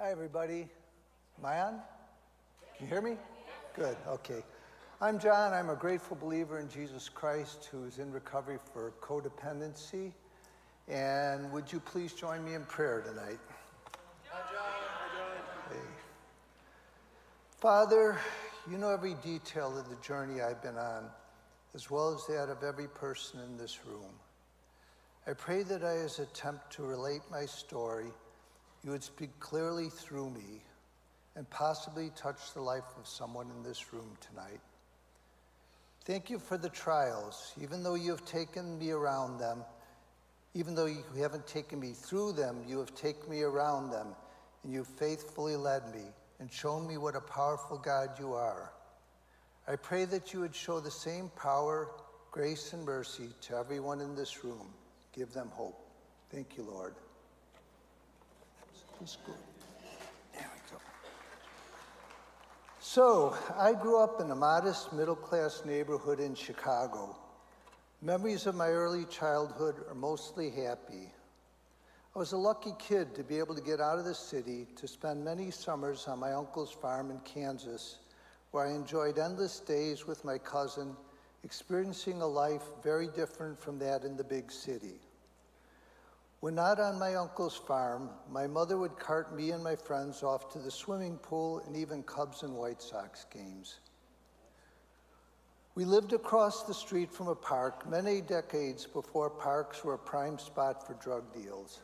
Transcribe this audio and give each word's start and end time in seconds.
Hi, 0.00 0.12
everybody. 0.12 0.68
Am 1.40 1.44
I 1.44 1.60
on? 1.60 1.80
Can 2.76 2.86
you 2.86 2.86
hear 2.86 3.02
me? 3.02 3.16
Good, 3.74 3.96
okay. 4.06 4.44
I'm 5.00 5.18
John. 5.18 5.52
I'm 5.52 5.70
a 5.70 5.74
grateful 5.74 6.16
believer 6.16 6.60
in 6.60 6.68
Jesus 6.68 7.08
Christ 7.08 7.68
who 7.72 7.82
is 7.82 7.98
in 7.98 8.12
recovery 8.12 8.58
for 8.72 8.92
codependency. 9.00 10.12
And 10.86 11.50
would 11.50 11.72
you 11.72 11.80
please 11.80 12.12
join 12.12 12.44
me 12.44 12.54
in 12.54 12.62
prayer 12.66 13.00
tonight? 13.00 13.40
Hi, 14.30 14.40
John. 14.52 14.62
Hi, 14.62 15.16
John. 15.16 15.76
Hey. 15.76 15.88
Father, 17.56 18.20
you 18.70 18.78
know 18.78 18.90
every 18.90 19.14
detail 19.14 19.76
of 19.76 19.90
the 19.90 19.96
journey 19.96 20.40
I've 20.40 20.62
been 20.62 20.78
on, 20.78 21.06
as 21.74 21.90
well 21.90 22.14
as 22.14 22.24
that 22.28 22.52
of 22.52 22.62
every 22.62 22.86
person 22.86 23.40
in 23.40 23.58
this 23.58 23.80
room. 23.84 24.12
I 25.26 25.32
pray 25.32 25.64
that 25.64 25.82
I, 25.82 25.96
as 25.96 26.20
attempt 26.20 26.70
to 26.74 26.84
relate 26.84 27.22
my 27.32 27.46
story, 27.46 28.12
you 28.84 28.90
would 28.90 29.02
speak 29.02 29.38
clearly 29.40 29.88
through 29.88 30.30
me 30.30 30.62
and 31.36 31.48
possibly 31.50 32.10
touch 32.16 32.52
the 32.54 32.60
life 32.60 32.96
of 32.98 33.06
someone 33.06 33.50
in 33.56 33.62
this 33.62 33.92
room 33.92 34.16
tonight. 34.20 34.60
Thank 36.04 36.30
you 36.30 36.38
for 36.38 36.56
the 36.56 36.68
trials, 36.68 37.52
even 37.60 37.82
though 37.82 37.94
you 37.94 38.10
have 38.10 38.24
taken 38.24 38.78
me 38.78 38.90
around 38.90 39.38
them, 39.38 39.62
even 40.54 40.74
though 40.74 40.86
you 40.86 41.04
haven't 41.16 41.46
taken 41.46 41.78
me 41.78 41.92
through 41.92 42.32
them, 42.32 42.64
you 42.66 42.78
have 42.78 42.94
taken 42.94 43.30
me 43.30 43.42
around 43.42 43.90
them, 43.90 44.08
and 44.64 44.72
you've 44.72 44.86
faithfully 44.86 45.54
led 45.54 45.82
me 45.94 46.04
and 46.40 46.50
shown 46.50 46.86
me 46.86 46.96
what 46.96 47.14
a 47.14 47.20
powerful 47.20 47.78
God 47.78 48.10
you 48.18 48.32
are. 48.32 48.72
I 49.66 49.76
pray 49.76 50.06
that 50.06 50.32
you 50.32 50.40
would 50.40 50.54
show 50.54 50.80
the 50.80 50.90
same 50.90 51.30
power, 51.36 51.88
grace, 52.30 52.72
and 52.72 52.84
mercy 52.84 53.28
to 53.42 53.56
everyone 53.56 54.00
in 54.00 54.14
this 54.14 54.42
room. 54.42 54.72
Give 55.12 55.32
them 55.32 55.50
hope. 55.52 55.78
Thank 56.30 56.56
you, 56.56 56.62
Lord. 56.62 56.94
There 60.32 60.50
we 60.52 60.60
go. 60.70 60.76
So, 62.80 63.36
I 63.56 63.72
grew 63.72 64.02
up 64.02 64.20
in 64.20 64.30
a 64.30 64.34
modest 64.34 64.92
middle 64.92 65.14
class 65.14 65.62
neighborhood 65.64 66.18
in 66.18 66.34
Chicago. 66.34 67.16
Memories 68.02 68.46
of 68.46 68.54
my 68.56 68.68
early 68.68 69.04
childhood 69.04 69.76
are 69.88 69.94
mostly 69.94 70.50
happy. 70.50 71.12
I 72.14 72.18
was 72.18 72.32
a 72.32 72.36
lucky 72.36 72.72
kid 72.78 73.14
to 73.14 73.22
be 73.22 73.38
able 73.38 73.54
to 73.54 73.60
get 73.60 73.80
out 73.80 73.98
of 73.98 74.04
the 74.04 74.14
city 74.14 74.66
to 74.76 74.88
spend 74.88 75.24
many 75.24 75.52
summers 75.52 76.08
on 76.08 76.18
my 76.18 76.32
uncle's 76.32 76.72
farm 76.72 77.12
in 77.12 77.20
Kansas, 77.20 77.98
where 78.50 78.66
I 78.66 78.72
enjoyed 78.72 79.18
endless 79.18 79.60
days 79.60 80.06
with 80.06 80.24
my 80.24 80.38
cousin, 80.38 80.96
experiencing 81.44 82.20
a 82.20 82.26
life 82.26 82.64
very 82.82 83.06
different 83.06 83.60
from 83.60 83.78
that 83.78 84.02
in 84.02 84.16
the 84.16 84.24
big 84.24 84.50
city. 84.50 85.00
When 86.40 86.54
not 86.54 86.78
on 86.78 87.00
my 87.00 87.16
uncle's 87.16 87.56
farm, 87.56 88.10
my 88.30 88.46
mother 88.46 88.78
would 88.78 88.96
cart 88.96 89.34
me 89.34 89.50
and 89.50 89.62
my 89.62 89.74
friends 89.74 90.22
off 90.22 90.52
to 90.52 90.60
the 90.60 90.70
swimming 90.70 91.18
pool 91.18 91.60
and 91.66 91.76
even 91.76 92.04
Cubs 92.04 92.44
and 92.44 92.54
White 92.54 92.80
Sox 92.80 93.26
games. 93.32 93.80
We 95.74 95.84
lived 95.84 96.12
across 96.12 96.62
the 96.62 96.74
street 96.74 97.12
from 97.12 97.28
a 97.28 97.34
park 97.34 97.88
many 97.88 98.20
decades 98.20 98.86
before 98.86 99.30
parks 99.30 99.84
were 99.84 99.94
a 99.94 99.98
prime 99.98 100.38
spot 100.38 100.86
for 100.86 100.94
drug 100.94 101.24
deals. 101.34 101.80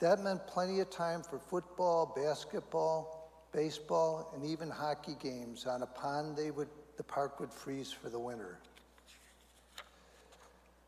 That 0.00 0.22
meant 0.22 0.46
plenty 0.46 0.80
of 0.80 0.90
time 0.90 1.22
for 1.22 1.38
football, 1.38 2.12
basketball, 2.16 3.30
baseball, 3.52 4.32
and 4.34 4.44
even 4.44 4.70
hockey 4.70 5.16
games 5.20 5.66
on 5.66 5.82
a 5.82 5.86
pond 5.86 6.36
they 6.36 6.50
would, 6.50 6.68
the 6.96 7.04
park 7.04 7.40
would 7.40 7.52
freeze 7.52 7.92
for 7.92 8.08
the 8.08 8.18
winter. 8.18 8.58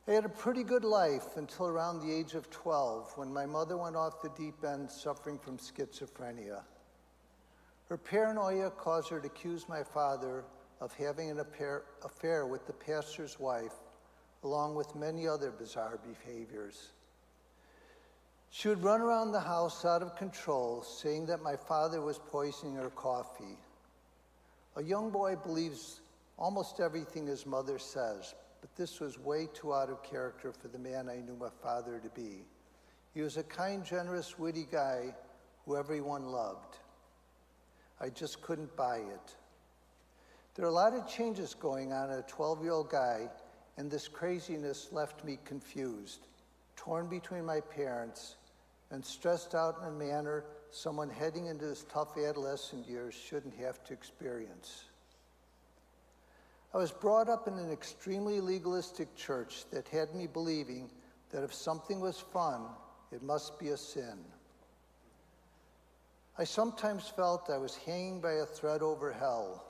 I 0.09 0.13
had 0.13 0.25
a 0.25 0.31
pretty 0.31 0.65
good 0.65 0.85
life 0.85 1.37
until 1.37 1.67
around 1.67 2.01
the 2.01 2.11
age 2.11 2.33
of 2.33 2.49
12 2.49 3.13
when 3.17 3.31
my 3.31 3.45
mother 3.45 3.77
went 3.77 3.95
off 3.95 4.23
the 4.23 4.31
deep 4.31 4.65
end 4.65 4.91
suffering 4.91 5.39
from 5.39 5.59
schizophrenia. 5.59 6.63
Her 7.91 7.99
paranoia 7.99 8.71
caused 8.71 9.11
her 9.11 9.21
to 9.21 9.27
accuse 9.27 9.69
my 9.69 9.83
father 9.83 10.45
of 10.81 10.95
having 10.95 11.29
an 11.29 11.41
affair 11.41 12.47
with 12.47 12.67
the 12.67 12.73
pastor's 12.73 13.39
wife, 13.39 13.75
along 14.45 14.77
with 14.77 14.97
many 14.97 15.29
other 15.29 15.51
bizarre 15.51 15.99
behaviors. 16.03 16.89
She 18.49 18.69
would 18.69 18.83
run 18.83 19.03
around 19.03 19.33
the 19.33 19.41
house 19.41 19.85
out 19.85 20.01
of 20.01 20.17
control, 20.17 20.81
saying 20.81 21.27
that 21.27 21.43
my 21.43 21.57
father 21.57 22.01
was 22.01 22.19
poisoning 22.19 22.77
her 22.77 22.89
coffee. 22.89 23.59
A 24.77 24.83
young 24.83 25.11
boy 25.11 25.37
believes 25.37 26.01
almost 26.39 26.81
everything 26.81 27.27
his 27.27 27.45
mother 27.45 27.79
says, 27.79 28.35
but 28.61 28.75
this 28.77 29.01
was 29.01 29.19
way 29.19 29.49
too 29.53 29.75
out 29.75 29.91
of 29.91 30.03
character 30.03 30.53
for 30.53 30.69
the 30.69 30.79
man 30.79 31.09
I 31.09 31.17
knew 31.17 31.37
my 31.39 31.51
father 31.63 31.99
to 31.99 32.09
be. 32.11 32.45
He 33.15 33.21
was 33.21 33.37
a 33.37 33.43
kind, 33.43 33.85
generous, 33.85 34.39
witty 34.39 34.67
guy 34.71 35.15
who 35.65 35.77
everyone 35.77 36.27
loved. 36.27 36.77
I 38.01 38.11
just 38.11 38.43
couldn't 38.43 38.77
buy 38.77 38.99
it. 38.99 39.35
There 40.55 40.65
are 40.65 40.71
a 40.71 40.73
lot 40.73 40.95
of 40.95 41.09
changes 41.09 41.55
going 41.55 41.93
on 41.93 42.11
in 42.11 42.19
a 42.19 42.23
12 42.23 42.63
year 42.63 42.73
old 42.73 42.91
guy, 42.91 43.29
and 43.77 43.91
this 43.91 44.09
craziness 44.09 44.89
left 44.93 45.25
me 45.25 45.39
confused, 45.45 46.27
torn 46.77 47.09
between 47.09 47.45
my 47.45 47.61
parents, 47.61 48.37
and 48.91 49.05
stressed 49.05 49.55
out 49.55 49.79
in 49.83 49.89
a 49.89 49.93
manner 49.93 50.45
someone 50.71 51.09
heading 51.09 51.47
into 51.47 51.65
his 51.65 51.85
tough 51.85 52.17
adolescent 52.17 52.87
years 52.87 53.15
shouldn't 53.15 53.55
have 53.55 53.83
to 53.85 53.93
experience. 53.93 54.85
I 56.75 56.77
was 56.77 56.93
brought 56.93 57.29
up 57.29 57.49
in 57.49 57.55
an 57.55 57.73
extremely 57.73 58.41
legalistic 58.41 59.15
church 59.17 59.65
that 59.71 59.89
had 59.89 60.15
me 60.15 60.27
believing 60.27 60.91
that 61.31 61.43
if 61.43 61.55
something 61.55 61.99
was 61.99 62.19
fun, 62.19 62.63
it 63.11 63.23
must 63.23 63.59
be 63.59 63.69
a 63.69 63.77
sin. 63.77 64.19
I 66.37 66.45
sometimes 66.45 67.09
felt 67.09 67.51
I 67.51 67.57
was 67.57 67.75
hanging 67.75 68.21
by 68.21 68.33
a 68.33 68.47
thread 68.47 68.83
over 68.83 69.13
hell. 69.13 69.65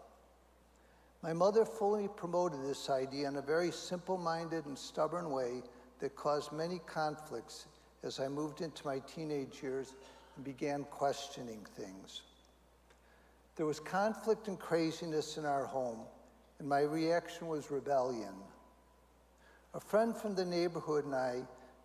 My 1.23 1.33
mother 1.33 1.65
fully 1.65 2.09
promoted 2.09 2.63
this 2.63 2.91
idea 2.91 3.29
in 3.29 3.37
a 3.37 3.43
very 3.43 3.71
simple 3.71 4.19
minded 4.19 4.67
and 4.67 4.77
stubborn 4.77 5.31
way 5.31 5.63
that 6.01 6.17
caused 6.17 6.53
many 6.53 6.81
conflicts 6.87 7.67
as 8.03 8.21
I 8.21 8.29
moved 8.29 8.61
into 8.61 8.87
my 8.87 9.01
teenage 9.01 9.63
years 9.63 9.95
and 10.37 10.45
began 10.45 10.85
questioning 10.85 11.65
things. 11.77 12.23
There 13.57 13.67
was 13.67 13.81
conflict 13.81 14.47
and 14.49 14.59
craziness 14.59 15.39
in 15.39 15.47
our 15.47 15.65
home 15.65 16.01
and 16.59 16.69
my 16.69 16.81
reaction 16.81 17.49
was 17.49 17.71
rebellion. 17.71 18.35
A 19.75 19.81
friend 19.81 20.17
from 20.17 20.35
the 20.35 20.45
neighborhood 20.45 21.05
and 21.05 21.15
I 21.15 21.43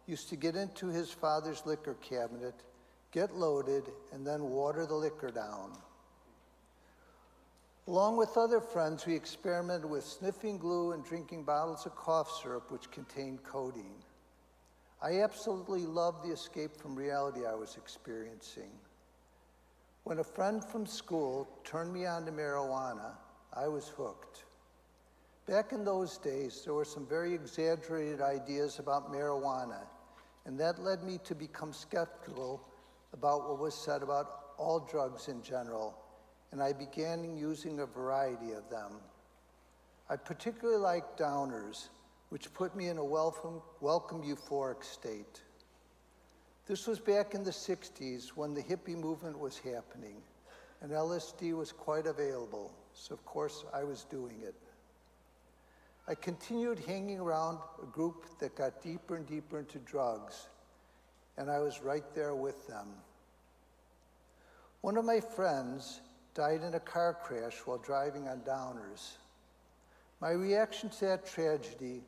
used 0.07 0.29
to 0.29 0.35
get 0.35 0.55
into 0.55 0.87
his 0.87 1.11
father's 1.11 1.65
liquor 1.65 1.95
cabinet, 2.01 2.55
get 3.11 3.35
loaded, 3.35 3.83
and 4.11 4.25
then 4.25 4.49
water 4.49 4.85
the 4.85 4.95
liquor 4.95 5.31
down. 5.31 5.77
Along 7.87 8.15
with 8.15 8.37
other 8.37 8.61
friends, 8.61 9.05
we 9.05 9.13
experimented 9.13 9.89
with 9.89 10.05
sniffing 10.05 10.57
glue 10.57 10.93
and 10.93 11.03
drinking 11.03 11.43
bottles 11.43 11.85
of 11.85 11.95
cough 11.95 12.31
syrup 12.41 12.71
which 12.71 12.89
contained 12.91 13.43
codeine. 13.43 14.03
I 15.01 15.21
absolutely 15.21 15.81
loved 15.85 16.25
the 16.25 16.31
escape 16.31 16.77
from 16.77 16.95
reality 16.95 17.41
I 17.45 17.55
was 17.55 17.75
experiencing. 17.75 18.71
When 20.05 20.19
a 20.19 20.23
friend 20.23 20.63
from 20.63 20.85
school 20.85 21.47
turned 21.65 21.93
me 21.93 22.05
on 22.05 22.25
to 22.25 22.31
marijuana, 22.31 23.11
I 23.53 23.67
was 23.67 23.89
hooked. 23.89 24.45
Back 25.45 25.73
in 25.73 25.83
those 25.83 26.17
days, 26.17 26.61
there 26.63 26.73
were 26.73 26.85
some 26.85 27.05
very 27.05 27.33
exaggerated 27.33 28.21
ideas 28.21 28.79
about 28.79 29.11
marijuana, 29.11 29.81
and 30.45 30.57
that 30.59 30.79
led 30.79 31.03
me 31.03 31.19
to 31.25 31.35
become 31.35 31.73
skeptical 31.73 32.65
about 33.11 33.49
what 33.49 33.59
was 33.59 33.75
said 33.75 34.03
about 34.03 34.39
all 34.57 34.79
drugs 34.79 35.27
in 35.27 35.43
general, 35.43 35.97
and 36.51 36.63
I 36.63 36.71
began 36.71 37.35
using 37.35 37.81
a 37.81 37.85
variety 37.85 38.53
of 38.53 38.69
them. 38.69 38.93
I 40.09 40.15
particularly 40.15 40.79
liked 40.79 41.19
downers, 41.19 41.89
which 42.29 42.53
put 42.53 42.73
me 42.73 42.87
in 42.87 42.97
a 42.97 43.03
welcome, 43.03 43.61
welcome 43.81 44.23
euphoric 44.23 44.81
state. 44.81 45.41
This 46.67 46.87
was 46.87 46.99
back 46.99 47.35
in 47.35 47.43
the 47.43 47.51
60s 47.51 48.29
when 48.29 48.53
the 48.53 48.63
hippie 48.63 48.95
movement 48.95 49.37
was 49.37 49.57
happening, 49.57 50.21
and 50.81 50.91
LSD 50.91 51.53
was 51.53 51.73
quite 51.73 52.07
available, 52.07 52.73
so 52.93 53.13
of 53.13 53.25
course 53.25 53.65
I 53.73 53.83
was 53.83 54.05
doing 54.05 54.39
it. 54.41 54.55
I 56.07 56.15
continued 56.15 56.79
hanging 56.79 57.19
around 57.19 57.59
a 57.81 57.85
group 57.85 58.25
that 58.39 58.55
got 58.55 58.81
deeper 58.81 59.15
and 59.15 59.25
deeper 59.25 59.59
into 59.59 59.79
drugs, 59.79 60.47
and 61.37 61.49
I 61.49 61.59
was 61.59 61.81
right 61.81 62.03
there 62.13 62.35
with 62.35 62.67
them. 62.67 62.87
One 64.81 64.97
of 64.97 65.05
my 65.05 65.21
friends 65.21 66.01
died 66.33 66.61
in 66.61 66.73
a 66.73 66.79
car 66.79 67.17
crash 67.23 67.57
while 67.65 67.77
driving 67.77 68.27
on 68.27 68.41
downers. 68.41 69.13
My 70.19 70.31
reaction 70.31 70.89
to 70.89 71.05
that 71.05 71.25
tragedy 71.25 72.01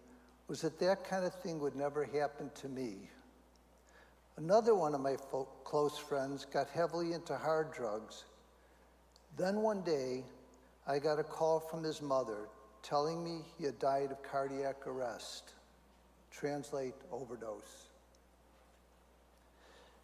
was 0.50 0.62
that 0.62 0.78
that 0.80 1.08
kind 1.08 1.26
of 1.26 1.34
thing 1.36 1.60
would 1.62 1.76
never 1.76 2.04
happen 2.04 2.52
to 2.56 2.68
me. 2.68 3.10
Another 4.36 4.76
one 4.76 4.94
of 4.94 5.00
my 5.00 5.16
close 5.64 5.98
friends 5.98 6.44
got 6.44 6.70
heavily 6.70 7.14
into 7.14 7.38
hard 7.38 7.72
drugs. 7.72 8.26
Then 9.38 9.62
one 9.62 9.82
day, 9.82 10.26
I 10.86 11.00
got 11.00 11.18
a 11.18 11.24
call 11.24 11.62
from 11.62 11.82
his 11.82 12.02
mother 12.02 12.50
telling 12.86 13.24
me 13.24 13.42
he 13.58 13.66
had 13.66 13.80
died 13.80 14.12
of 14.12 14.22
cardiac 14.22 14.86
arrest. 14.86 15.52
Translate 16.32 16.94
overdose. 17.12 17.88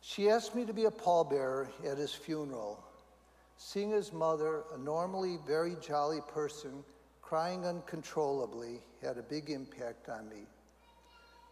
She 0.01 0.29
asked 0.29 0.55
me 0.55 0.65
to 0.65 0.73
be 0.73 0.85
a 0.85 0.91
pallbearer 0.91 1.69
at 1.85 1.97
his 1.97 2.13
funeral. 2.13 2.83
Seeing 3.57 3.91
his 3.91 4.11
mother, 4.11 4.63
a 4.73 4.77
normally 4.77 5.37
very 5.45 5.75
jolly 5.79 6.21
person, 6.33 6.83
crying 7.21 7.65
uncontrollably 7.65 8.79
had 9.01 9.17
a 9.17 9.23
big 9.23 9.51
impact 9.51 10.09
on 10.09 10.27
me, 10.27 10.47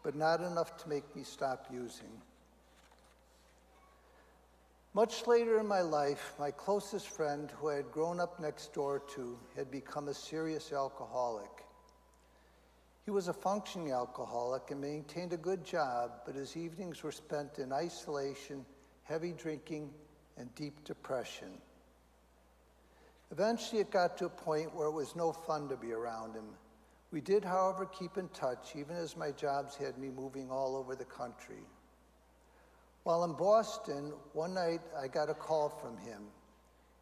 but 0.03 0.15
not 0.15 0.41
enough 0.41 0.77
to 0.77 0.89
make 0.89 1.15
me 1.15 1.23
stop 1.23 1.67
using. 1.71 2.09
Much 4.93 5.27
later 5.27 5.59
in 5.59 5.67
my 5.67 5.81
life, 5.81 6.33
my 6.39 6.49
closest 6.49 7.07
friend, 7.07 7.51
who 7.51 7.69
I 7.69 7.75
had 7.75 7.91
grown 7.91 8.19
up 8.19 8.39
next 8.39 8.73
door 8.73 9.03
to, 9.13 9.37
had 9.55 9.69
become 9.69 10.07
a 10.07 10.13
serious 10.13 10.73
alcoholic. 10.73 11.65
He 13.05 13.11
was 13.11 13.27
a 13.27 13.33
functioning 13.33 13.91
alcoholic 13.91 14.71
and 14.71 14.81
maintained 14.81 15.31
a 15.31 15.37
good 15.37 15.63
job, 15.63 16.11
but 16.25 16.35
his 16.35 16.57
evenings 16.57 17.03
were 17.03 17.11
spent 17.11 17.59
in 17.59 17.71
isolation, 17.71 18.65
heavy 19.03 19.31
drinking, 19.31 19.91
and 20.37 20.53
deep 20.55 20.83
depression. 20.85 21.49
Eventually, 23.31 23.81
it 23.81 23.91
got 23.91 24.17
to 24.17 24.25
a 24.25 24.29
point 24.29 24.75
where 24.75 24.87
it 24.87 24.91
was 24.91 25.15
no 25.15 25.31
fun 25.31 25.69
to 25.69 25.77
be 25.77 25.91
around 25.91 26.33
him. 26.33 26.45
We 27.11 27.21
did, 27.21 27.43
however, 27.43 27.85
keep 27.85 28.17
in 28.17 28.27
touch, 28.29 28.73
even 28.75 28.95
as 28.95 29.15
my 29.15 29.31
jobs 29.31 29.75
had 29.75 29.99
me 29.99 30.09
moving 30.09 30.49
all 30.49 30.75
over 30.75 30.95
the 30.95 31.05
country. 31.05 31.63
While 33.09 33.23
in 33.23 33.33
Boston, 33.33 34.13
one 34.33 34.53
night 34.53 34.81
I 34.95 35.07
got 35.07 35.31
a 35.31 35.33
call 35.33 35.67
from 35.67 35.97
him. 35.97 36.21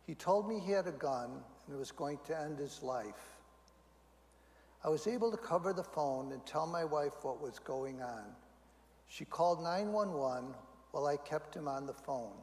He 0.06 0.16
told 0.16 0.48
me 0.48 0.58
he 0.58 0.72
had 0.72 0.88
a 0.88 0.94
gun 0.94 1.32
and 1.66 1.76
it 1.76 1.78
was 1.78 1.92
going 1.92 2.18
to 2.28 2.40
end 2.40 2.60
his 2.60 2.82
life. 2.82 3.36
I 4.86 4.88
was 4.88 5.06
able 5.06 5.32
to 5.32 5.36
cover 5.36 5.74
the 5.74 5.84
phone 5.84 6.32
and 6.32 6.46
tell 6.46 6.66
my 6.66 6.86
wife 6.86 7.12
what 7.24 7.42
was 7.42 7.60
going 7.60 8.02
on. 8.02 8.24
She 9.10 9.26
called 9.26 9.62
911 9.62 10.54
while 10.92 11.08
I 11.08 11.18
kept 11.18 11.54
him 11.54 11.68
on 11.68 11.86
the 11.86 11.94
phone. 11.94 12.38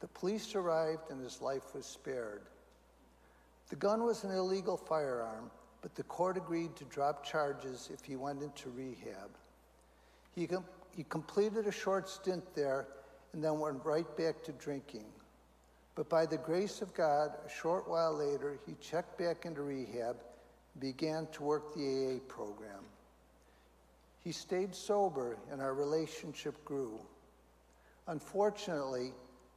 The 0.00 0.08
police 0.08 0.56
arrived 0.56 1.12
and 1.12 1.22
his 1.22 1.40
life 1.40 1.72
was 1.76 1.86
spared. 1.86 2.42
The 3.68 3.76
gun 3.76 4.02
was 4.02 4.24
an 4.24 4.32
illegal 4.32 4.76
firearm, 4.76 5.52
but 5.80 5.94
the 5.94 6.02
court 6.02 6.36
agreed 6.36 6.74
to 6.74 6.84
drop 6.86 7.24
charges 7.24 7.88
if 7.94 8.04
he 8.04 8.16
went 8.16 8.42
into 8.42 8.68
rehab. 8.70 9.30
He, 10.34 10.48
he 10.96 11.04
completed 11.04 11.66
a 11.66 11.72
short 11.72 12.08
stint 12.08 12.44
there 12.54 12.86
and 13.32 13.42
then 13.42 13.58
went 13.58 13.84
right 13.84 14.16
back 14.16 14.42
to 14.44 14.52
drinking. 14.52 15.06
But 15.94 16.08
by 16.08 16.26
the 16.26 16.38
grace 16.38 16.82
of 16.82 16.94
God, 16.94 17.30
a 17.44 17.48
short 17.48 17.88
while 17.88 18.14
later, 18.14 18.58
he 18.66 18.74
checked 18.80 19.18
back 19.18 19.44
into 19.44 19.62
rehab 19.62 20.16
began 20.78 21.26
to 21.32 21.42
work 21.42 21.74
the 21.74 21.80
AA 21.80 22.32
program. 22.32 22.84
He 24.22 24.32
stayed 24.32 24.74
sober 24.74 25.38
and 25.50 25.60
our 25.60 25.74
relationship 25.74 26.64
grew. 26.64 27.00
Unfortunately, 28.06 29.12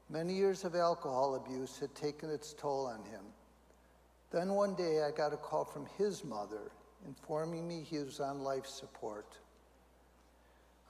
many 0.09 0.33
years 0.33 0.63
of 0.63 0.75
alcohol 0.75 1.35
abuse 1.35 1.80
had 1.80 1.94
taken 1.95 2.30
its 2.30 2.53
toll 2.53 2.88
on 2.88 3.03
him. 3.06 3.24
Then 4.31 4.53
one 4.53 4.74
day 4.75 5.03
I 5.03 5.12
got 5.12 5.33
a 5.33 5.38
call 5.38 5.65
from 5.65 5.85
his 5.97 6.24
mother 6.24 6.71
informing 7.06 7.68
me 7.68 7.85
he 7.88 8.00
was 8.00 8.19
on 8.19 8.39
life 8.39 8.65
support. 8.65 9.38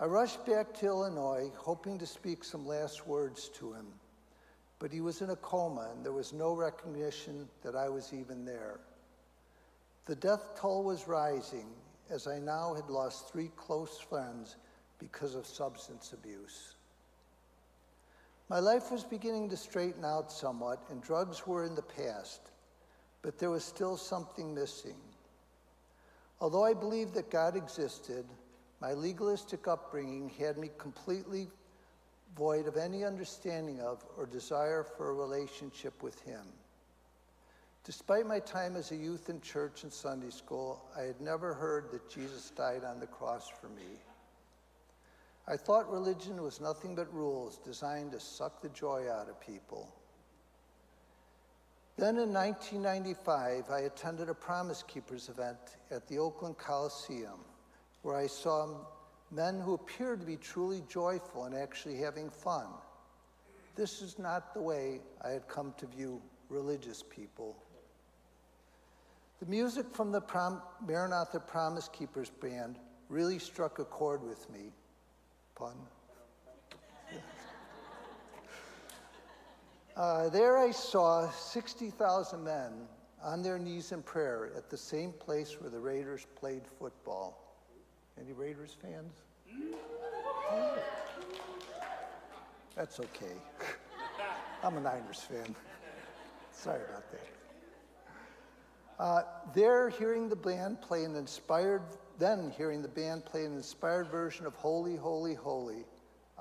I 0.04 0.06
rushed 0.06 0.46
back 0.46 0.74
to 0.80 0.88
Illinois, 0.88 1.50
hoping 1.56 1.98
to 2.00 2.06
speak 2.06 2.44
some 2.44 2.68
last 2.68 3.08
words 3.08 3.48
to 3.58 3.72
him, 3.72 3.86
but 4.78 4.92
he 4.92 5.00
was 5.00 5.22
in 5.22 5.30
a 5.30 5.38
coma 5.38 5.92
and 5.94 6.04
there 6.04 6.12
was 6.12 6.34
no 6.34 6.52
recognition 6.52 7.48
that 7.62 7.74
I 7.74 7.88
was 7.88 8.12
even 8.12 8.44
there. 8.44 8.82
The 10.04 10.18
death 10.18 10.60
toll 10.60 10.84
was 10.84 11.08
rising 11.08 11.68
as 12.10 12.28
I 12.28 12.40
now 12.40 12.74
had 12.74 12.90
lost 12.90 13.32
three 13.32 13.50
close 13.56 13.98
friends 13.98 14.58
because 15.00 15.36
of 15.36 15.48
substance 15.48 16.12
abuse. 16.12 16.76
My 18.50 18.60
life 18.60 18.92
was 18.92 19.06
beginning 19.06 19.48
to 19.52 19.56
straighten 19.56 20.04
out 20.04 20.34
somewhat, 20.34 20.84
and 20.90 21.02
drugs 21.02 21.48
were 21.48 21.64
in 21.64 21.76
the 21.76 21.82
past, 21.82 22.42
but 23.22 23.40
there 23.40 23.52
was 23.52 23.64
still 23.64 23.96
something 23.96 24.54
missing. 24.54 24.98
Although 26.42 26.66
I 26.66 26.74
believed 26.74 27.14
that 27.14 27.32
God 27.32 27.56
existed, 27.56 28.26
my 28.84 28.92
legalistic 28.92 29.66
upbringing 29.66 30.30
had 30.38 30.58
me 30.58 30.70
completely 30.78 31.48
void 32.36 32.68
of 32.68 32.76
any 32.76 33.06
understanding 33.06 33.80
of 33.80 34.04
or 34.18 34.26
desire 34.26 34.84
for 34.84 35.10
a 35.10 35.14
relationship 35.14 36.04
with 36.04 36.20
Him. 36.24 36.42
Despite 37.86 38.28
my 38.28 38.40
time 38.40 38.76
as 38.76 38.92
a 38.92 38.98
youth 38.98 39.30
in 39.30 39.40
church 39.40 39.84
and 39.84 39.94
Sunday 39.94 40.32
school, 40.32 40.84
I 40.98 41.04
had 41.04 41.22
never 41.22 41.54
heard 41.54 41.92
that 41.92 42.10
Jesus 42.10 42.50
died 42.50 42.84
on 42.84 43.00
the 43.00 43.08
cross 43.08 43.48
for 43.48 43.70
me. 43.70 44.02
I 45.48 45.56
thought 45.56 45.90
religion 45.90 46.42
was 46.42 46.60
nothing 46.60 46.94
but 46.94 47.14
rules 47.14 47.60
designed 47.60 48.12
to 48.12 48.20
suck 48.20 48.62
the 48.62 48.70
joy 48.70 49.06
out 49.10 49.30
of 49.30 49.40
people. 49.40 49.96
Then 51.96 52.18
in 52.18 52.34
1995, 52.34 53.70
I 53.70 53.80
attended 53.82 54.28
a 54.28 54.34
Promise 54.34 54.84
Keepers 54.90 55.30
event 55.30 55.78
at 55.90 56.06
the 56.10 56.18
Oakland 56.20 56.58
Coliseum, 56.58 57.40
where 58.04 58.16
I 58.16 58.28
saw 58.28 58.70
men 59.32 59.60
who 59.60 59.74
appeared 59.74 60.20
to 60.20 60.26
be 60.26 60.38
truly 60.38 60.84
joyful 60.88 61.46
and 61.46 61.56
actually 61.56 61.98
having 61.98 62.30
fun. 62.30 62.68
This 63.76 64.02
is 64.02 64.20
not 64.20 64.54
the 64.54 64.62
way 64.62 65.00
I 65.24 65.30
had 65.30 65.48
come 65.48 65.74
to 65.78 65.88
view 65.88 66.22
religious 66.50 67.04
people. 67.10 67.58
The 69.40 69.48
music 69.48 69.88
from 69.92 70.12
the 70.12 70.22
Prom- 70.22 70.62
Maranatha 70.86 71.40
Promise 71.40 71.90
Keepers 71.92 72.30
band 72.30 72.78
really 73.10 73.40
struck 73.40 73.80
a 73.80 73.86
chord 73.86 74.22
with 74.24 74.50
me. 74.50 74.72
Pun? 75.56 75.74
Uh, 79.96 80.28
there 80.30 80.58
I 80.58 80.72
saw 80.72 81.30
60,000 81.30 82.44
men 82.44 82.88
on 83.22 83.44
their 83.44 83.60
knees 83.60 83.92
in 83.92 84.02
prayer 84.02 84.50
at 84.58 84.68
the 84.68 84.78
same 84.78 85.12
place 85.12 85.62
where 85.62 85.70
the 85.70 85.80
Raiders 85.80 86.26
played 86.36 86.64
football. 86.80 87.43
Any 88.20 88.34
Raiders 88.34 88.76
fans? 88.82 89.22
That's 92.76 93.00
okay. 93.00 93.36
I'm 94.64 94.78
a 94.78 94.82
Niners 94.82 95.22
fan. 95.22 95.56
Sorry 96.52 96.82
about 96.90 97.12
that. 97.12 97.28
Uh, 99.00 99.24
there, 99.54 99.90
hearing 99.90 100.30
the 100.30 100.36
band 100.36 100.82
play 100.82 101.04
an 101.04 101.16
inspired, 101.16 101.82
then 102.20 102.54
hearing 102.56 102.82
the 102.82 102.88
band 102.88 103.26
play 103.26 103.46
an 103.46 103.54
inspired 103.54 104.08
version 104.08 104.46
of 104.46 104.56
Holy, 104.56 104.96
Holy, 104.96 105.34
Holy, 105.34 105.84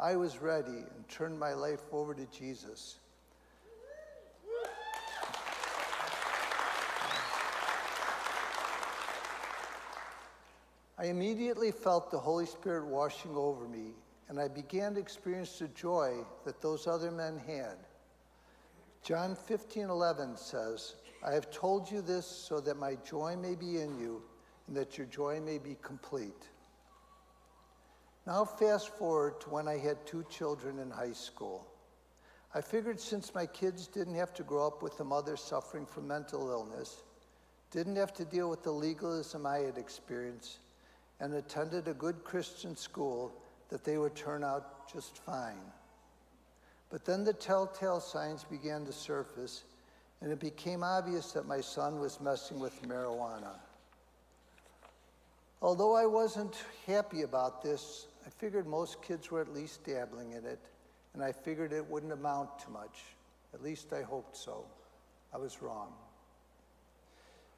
I 0.00 0.16
was 0.16 0.38
ready 0.38 0.70
and 0.70 1.08
turned 1.08 1.38
my 1.38 1.54
life 1.54 1.82
over 1.90 2.14
to 2.14 2.26
Jesus. 2.26 2.98
I 11.02 11.06
immediately 11.06 11.73
felt 11.73 12.12
the 12.12 12.18
Holy 12.18 12.47
Spirit 12.47 12.87
washing 12.87 13.35
over 13.35 13.66
me, 13.66 13.90
and 14.28 14.38
I 14.38 14.47
began 14.47 14.94
to 14.94 15.00
experience 15.00 15.59
the 15.59 15.66
joy 15.66 16.18
that 16.44 16.62
those 16.62 16.87
other 16.87 17.11
men 17.11 17.40
had. 17.44 17.75
John 19.02 19.35
15 19.35 19.90
11 19.90 20.37
says, 20.37 20.94
I 21.26 21.32
have 21.32 21.50
told 21.50 21.90
you 21.90 22.02
this 22.02 22.25
so 22.25 22.61
that 22.61 22.76
my 22.76 22.97
joy 23.04 23.35
may 23.37 23.56
be 23.56 23.80
in 23.80 23.99
you 23.99 24.23
and 24.68 24.76
that 24.76 24.97
your 24.97 25.09
joy 25.09 25.40
may 25.40 25.59
be 25.59 25.76
complete. 25.82 26.49
Now, 28.25 28.44
fast 28.44 28.90
forward 28.90 29.40
to 29.40 29.50
when 29.50 29.66
I 29.66 29.78
had 29.78 30.06
two 30.06 30.25
children 30.30 30.78
in 30.78 30.88
high 30.88 31.14
school. 31.14 31.66
I 32.54 32.61
figured 32.61 33.00
since 33.00 33.35
my 33.35 33.47
kids 33.47 33.88
didn't 33.88 34.14
have 34.14 34.32
to 34.35 34.44
grow 34.44 34.68
up 34.68 34.85
with 34.85 35.00
a 35.00 35.04
mother 35.04 35.37
suffering 35.37 35.85
from 35.85 36.06
mental 36.06 36.49
illness, 36.49 37.02
didn't 37.73 37.97
have 37.97 38.12
to 38.14 38.25
deal 38.25 38.49
with 38.49 38.62
the 38.62 38.71
legalism 38.71 39.47
I 39.47 39.59
had 39.59 39.78
experienced, 39.78 40.59
and 41.23 41.35
attended 41.35 41.87
a 41.87 41.95
good 41.95 42.25
Christian 42.25 42.76
school, 42.76 43.33
that 43.69 43.85
they 43.85 43.97
would 43.97 44.17
turn 44.17 44.43
out 44.43 44.93
just 44.93 45.17
fine. 45.19 45.71
But 46.91 47.05
then 47.05 47.23
the 47.23 47.33
telltale 47.33 48.00
signs 48.00 48.43
began 48.43 48.85
to 48.87 48.93
surface, 48.93 49.62
and 50.21 50.33
it 50.33 50.41
became 50.41 50.83
obvious 50.83 51.31
that 51.31 51.47
my 51.47 51.61
son 51.61 52.00
was 52.00 52.21
messing 52.21 52.59
with 52.59 52.83
marijuana. 52.83 53.55
Although 55.62 55.95
I 55.95 56.07
wasn't 56.07 56.57
happy 56.88 57.23
about 57.23 57.62
this, 57.62 58.09
I 58.26 58.31
figured 58.31 58.67
most 58.67 59.00
kids 59.00 59.31
were 59.31 59.41
at 59.41 59.55
least 59.55 59.85
dabbling 59.87 60.33
in 60.33 60.45
it, 60.45 60.59
and 61.14 61.23
I 61.23 61.31
figured 61.31 61.73
it 61.73 61.88
wouldn't 61.88 62.12
amount 62.12 62.59
to 62.64 62.71
much. 62.71 63.05
At 63.55 63.62
least 63.62 63.93
I 63.93 64.02
hoped 64.02 64.37
so. 64.37 64.64
I 65.33 65.38
was 65.38 65.62
wrong. 65.62 65.93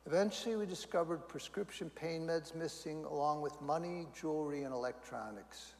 Eventually, 0.06 0.56
we 0.56 0.66
discovered 0.66 1.28
prescription 1.28 1.90
pain 1.90 2.26
meds 2.26 2.54
missing, 2.54 3.04
along 3.06 3.40
with 3.40 3.58
money, 3.62 4.06
jewelry, 4.14 4.64
and 4.64 4.75
electronics. 4.75 5.75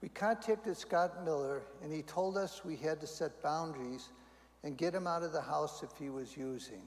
We 0.00 0.08
contacted 0.08 0.76
Scott 0.78 1.22
Miller, 1.24 1.62
and 1.82 1.92
he 1.92 2.02
told 2.02 2.38
us 2.38 2.64
we 2.64 2.74
had 2.76 3.00
to 3.02 3.06
set 3.06 3.42
boundaries 3.42 4.08
and 4.64 4.78
get 4.78 4.94
him 4.94 5.06
out 5.06 5.22
of 5.22 5.32
the 5.32 5.42
house 5.42 5.82
if 5.82 5.90
he 5.98 6.08
was 6.08 6.36
using. 6.36 6.82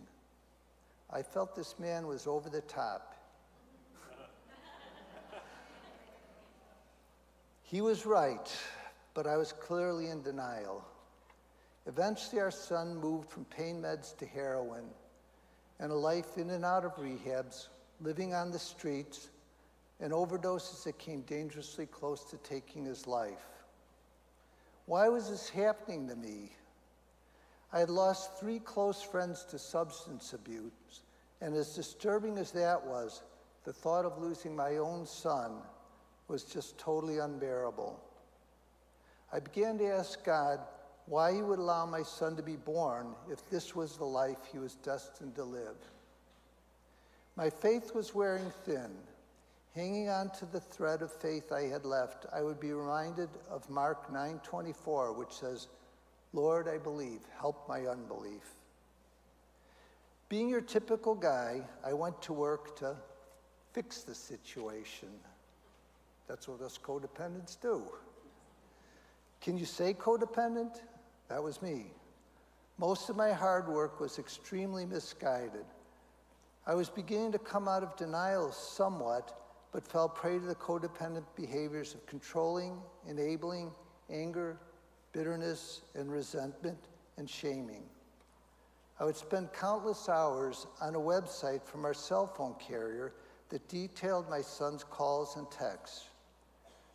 I 1.11 1.21
felt 1.21 1.55
this 1.55 1.77
man 1.77 2.07
was 2.07 2.25
over 2.25 2.49
the 2.49 2.61
top. 2.61 3.15
he 7.61 7.81
was 7.81 8.05
right. 8.05 8.51
but 9.13 9.25
I 9.25 9.37
was 9.37 9.53
clearly 9.53 10.09
in 10.09 10.21
denial. 10.21 10.83
Eventually, 11.87 12.41
our 12.41 12.51
son 12.51 12.95
moved 12.95 13.29
from 13.29 13.45
pain 13.45 13.81
meds 13.81 14.17
to 14.17 14.25
heroin 14.25 14.85
and 15.79 15.91
a 15.91 15.95
life 15.95 16.37
in 16.37 16.49
and 16.49 16.63
out 16.65 16.85
of 16.85 16.95
rehabs, 16.95 17.67
living 18.01 18.33
on 18.33 18.51
the 18.51 18.59
streets, 18.59 19.29
and 19.99 20.11
overdoses 20.11 20.83
that 20.83 20.97
came 20.97 21.21
dangerously 21.21 21.85
close 21.85 22.23
to 22.25 22.37
taking 22.37 22.85
his 22.85 23.07
life. 23.07 23.45
Why 24.85 25.07
was 25.09 25.29
this 25.29 25.49
happening 25.49 26.07
to 26.09 26.15
me? 26.15 26.51
I 27.73 27.79
had 27.79 27.89
lost 27.89 28.39
three 28.39 28.59
close 28.59 29.01
friends 29.01 29.43
to 29.45 29.59
substance 29.59 30.33
abuse, 30.33 31.01
and 31.41 31.55
as 31.55 31.75
disturbing 31.75 32.37
as 32.37 32.51
that 32.51 32.85
was, 32.85 33.23
the 33.63 33.73
thought 33.73 34.05
of 34.05 34.21
losing 34.21 34.55
my 34.55 34.77
own 34.77 35.05
son 35.05 35.53
was 36.27 36.43
just 36.43 36.77
totally 36.77 37.17
unbearable. 37.17 37.99
I 39.33 39.39
began 39.39 39.77
to 39.79 39.87
ask 39.87 40.23
God 40.23 40.59
why 41.07 41.33
He 41.33 41.41
would 41.41 41.59
allow 41.59 41.85
my 41.85 42.03
son 42.03 42.35
to 42.35 42.43
be 42.43 42.55
born 42.55 43.15
if 43.31 43.47
this 43.49 43.75
was 43.75 43.97
the 43.97 44.05
life 44.05 44.39
he 44.51 44.57
was 44.57 44.75
destined 44.75 45.35
to 45.35 45.43
live. 45.43 45.77
My 47.35 47.49
faith 47.49 47.93
was 47.93 48.15
wearing 48.15 48.51
thin. 48.65 48.91
Hanging 49.75 50.07
on 50.07 50.29
to 50.31 50.45
the 50.45 50.61
thread 50.61 51.01
of 51.01 51.11
faith 51.11 51.51
I 51.51 51.63
had 51.63 51.85
left, 51.85 52.25
I 52.31 52.41
would 52.41 52.61
be 52.61 52.71
reminded 52.71 53.29
of 53.49 53.69
Mark 53.69 54.09
9:24, 54.09 55.11
which 55.11 55.33
says, 55.33 55.67
"Lord, 56.31 56.69
I 56.69 56.77
believe, 56.77 57.25
help 57.37 57.67
my 57.67 57.85
unbelief." 57.85 58.55
Being 60.29 60.47
your 60.47 60.61
typical 60.61 61.13
guy, 61.13 61.67
I 61.83 61.93
went 61.93 62.21
to 62.23 62.33
work 62.33 62.77
to 62.77 62.95
fix 63.73 64.03
the 64.03 64.15
situation. 64.15 65.09
That's 66.27 66.47
what 66.47 66.61
us 66.61 66.77
codependents 66.77 67.59
do. 67.59 67.83
Can 69.41 69.57
you 69.57 69.65
say 69.65 69.93
codependent? 69.93 70.81
That 71.29 71.43
was 71.43 71.61
me. 71.61 71.87
Most 72.77 73.09
of 73.09 73.15
my 73.15 73.31
hard 73.31 73.67
work 73.67 73.99
was 73.99 74.19
extremely 74.19 74.85
misguided. 74.85 75.65
I 76.67 76.73
was 76.73 76.89
beginning 76.89 77.31
to 77.31 77.39
come 77.39 77.67
out 77.67 77.83
of 77.83 77.95
denial 77.95 78.51
somewhat 78.51 79.39
but 79.71 79.85
fell 79.85 80.07
prey 80.07 80.39
to 80.39 80.45
the 80.45 80.55
codependent 80.55 81.25
behaviors 81.35 81.93
of 81.93 82.05
controlling, 82.05 82.81
enabling, 83.09 83.71
anger, 84.09 84.57
bitterness, 85.11 85.81
and 85.95 86.09
resentment 86.09 86.77
and 87.17 87.29
shaming. 87.29 87.83
I 89.01 89.03
would 89.03 89.17
spend 89.17 89.51
countless 89.51 90.07
hours 90.07 90.67
on 90.79 90.95
a 90.95 90.99
website 90.99 91.61
from 91.61 91.83
our 91.83 91.93
cell 91.93 92.25
phone 92.25 92.55
carrier 92.57 93.11
that 93.49 93.67
detailed 93.67 94.29
my 94.29 94.39
son's 94.39 94.85
calls 94.85 95.35
and 95.35 95.51
texts. 95.51 96.05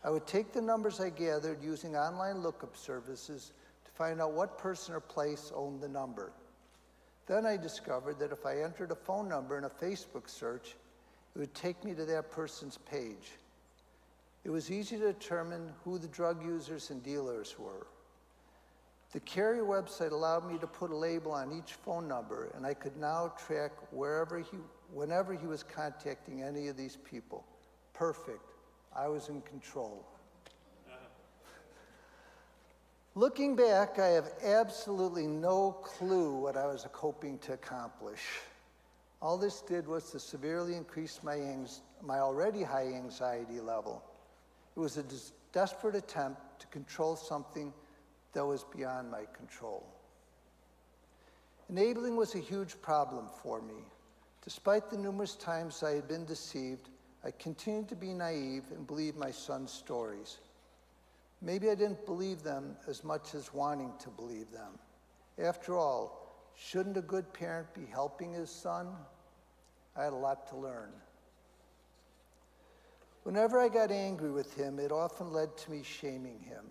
I 0.03 0.09
would 0.09 0.27
take 0.27 0.53
the 0.53 0.63
numbers 0.63 1.01
I 1.01 1.11
gathered 1.11 1.63
using 1.63 1.97
online 1.97 2.39
lookup 2.39 2.77
services 2.77 3.53
find 4.01 4.23
out 4.23 4.33
what 4.33 4.57
person 4.57 4.95
or 4.95 5.01
place 5.01 5.53
owned 5.55 5.83
the 5.83 5.89
number. 5.89 6.33
Then 7.27 7.45
I 7.45 7.59
discovered 7.59 8.19
that 8.21 8.33
if 8.33 8.47
I 8.47 8.63
entered 8.63 8.93
a 8.93 8.95
phone 8.95 9.29
number 9.29 9.59
in 9.59 9.65
a 9.65 9.69
Facebook 9.69 10.27
search, 10.27 10.75
it 11.35 11.39
would 11.39 11.55
take 11.55 11.85
me 11.85 11.93
to 11.93 12.07
that 12.07 12.31
person's 12.31 12.79
page. 12.79 13.33
It 14.43 14.49
was 14.49 14.71
easy 14.71 14.97
to 14.97 15.13
determine 15.13 15.75
who 15.85 15.99
the 15.99 16.09
drug 16.09 16.43
users 16.43 16.89
and 16.89 17.03
dealers 17.03 17.57
were. 17.59 17.89
The 19.13 19.21
carrier 19.21 19.65
website 19.65 20.13
allowed 20.13 20.51
me 20.51 20.57
to 20.61 20.67
put 20.67 20.91
a 20.91 20.97
label 20.97 21.33
on 21.33 21.53
each 21.53 21.75
phone 21.75 22.09
number, 22.09 22.51
and 22.55 22.65
I 22.65 22.73
could 22.73 22.97
now 22.97 23.35
track 23.47 23.73
wherever 23.91 24.39
he, 24.39 24.57
whenever 24.95 25.35
he 25.35 25.47
was 25.47 25.63
contacting 25.63 26.43
any 26.43 26.69
of 26.69 26.77
these 26.79 26.97
people. 26.97 27.45
Perfect. 27.93 28.55
I 28.97 29.09
was 29.09 29.29
in 29.29 29.43
control. 29.43 30.07
Looking 33.17 33.57
back, 33.57 33.99
I 33.99 34.09
have 34.09 34.31
absolutely 34.45 35.27
no 35.27 35.73
clue 35.73 36.37
what 36.37 36.57
I 36.57 36.67
was 36.67 36.87
hoping 36.93 37.39
to 37.39 37.55
accomplish. 37.55 38.21
All 39.21 39.37
this 39.37 39.63
did 39.63 39.89
was 39.89 40.13
to 40.13 40.21
severely 40.21 40.77
increase 40.77 41.21
my, 41.25 41.39
my 42.03 42.21
already 42.21 42.63
high 42.63 42.87
anxiety 42.87 43.61
level. 43.61 44.03
It 44.77 44.81
was 44.81 44.97
a 44.97 45.05
desperate 45.53 45.97
attempt 45.97 46.41
to 46.61 46.67
control 46.69 47.17
something 47.17 47.73
that 48.33 48.47
was 48.47 48.65
beyond 48.75 49.11
my 49.11 49.25
control. 49.37 49.85
Enabling 51.69 52.17
was 52.17 52.37
a 52.37 52.39
huge 52.39 52.81
problem 52.81 53.27
for 53.43 53.61
me. 53.61 53.85
Despite 54.45 54.89
the 54.89 54.97
numerous 54.97 55.35
times 55.35 55.83
I 55.83 55.97
had 55.97 56.07
been 56.07 56.25
deceived, 56.25 56.89
I 57.25 57.33
continued 57.33 57.89
to 57.89 57.97
be 57.97 58.15
naive 58.15 58.65
and 58.71 58.87
believe 58.87 59.17
my 59.17 59.33
son's 59.33 59.73
stories. 59.73 60.39
Maybe 61.43 61.71
I 61.71 61.75
didn't 61.75 62.05
believe 62.07 62.43
them 62.43 62.77
as 62.87 63.03
much 63.03 63.35
as 63.35 63.53
wanting 63.55 63.93
to 64.01 64.11
believe 64.11 64.51
them. 64.51 64.79
After 65.39 65.77
all, 65.77 66.21
Shouldn't 66.63 66.99
a 66.99 67.03
good 67.03 67.33
parent 67.33 67.73
be 67.75 67.87
helping 67.87 68.33
his 68.33 68.51
son? 68.51 68.89
I 69.97 70.05
had 70.05 70.13
a 70.13 70.17
lot 70.17 70.47
to 70.49 70.57
learn. 70.57 70.91
Whenever 73.23 73.59
I 73.59 73.69
got 73.69 73.91
angry 73.91 74.31
with 74.31 74.55
him, 74.55 74.79
it 74.79 74.93
often 74.93 75.33
led 75.33 75.57
to 75.57 75.71
me 75.71 75.83
shaming 75.83 76.39
him. 76.41 76.65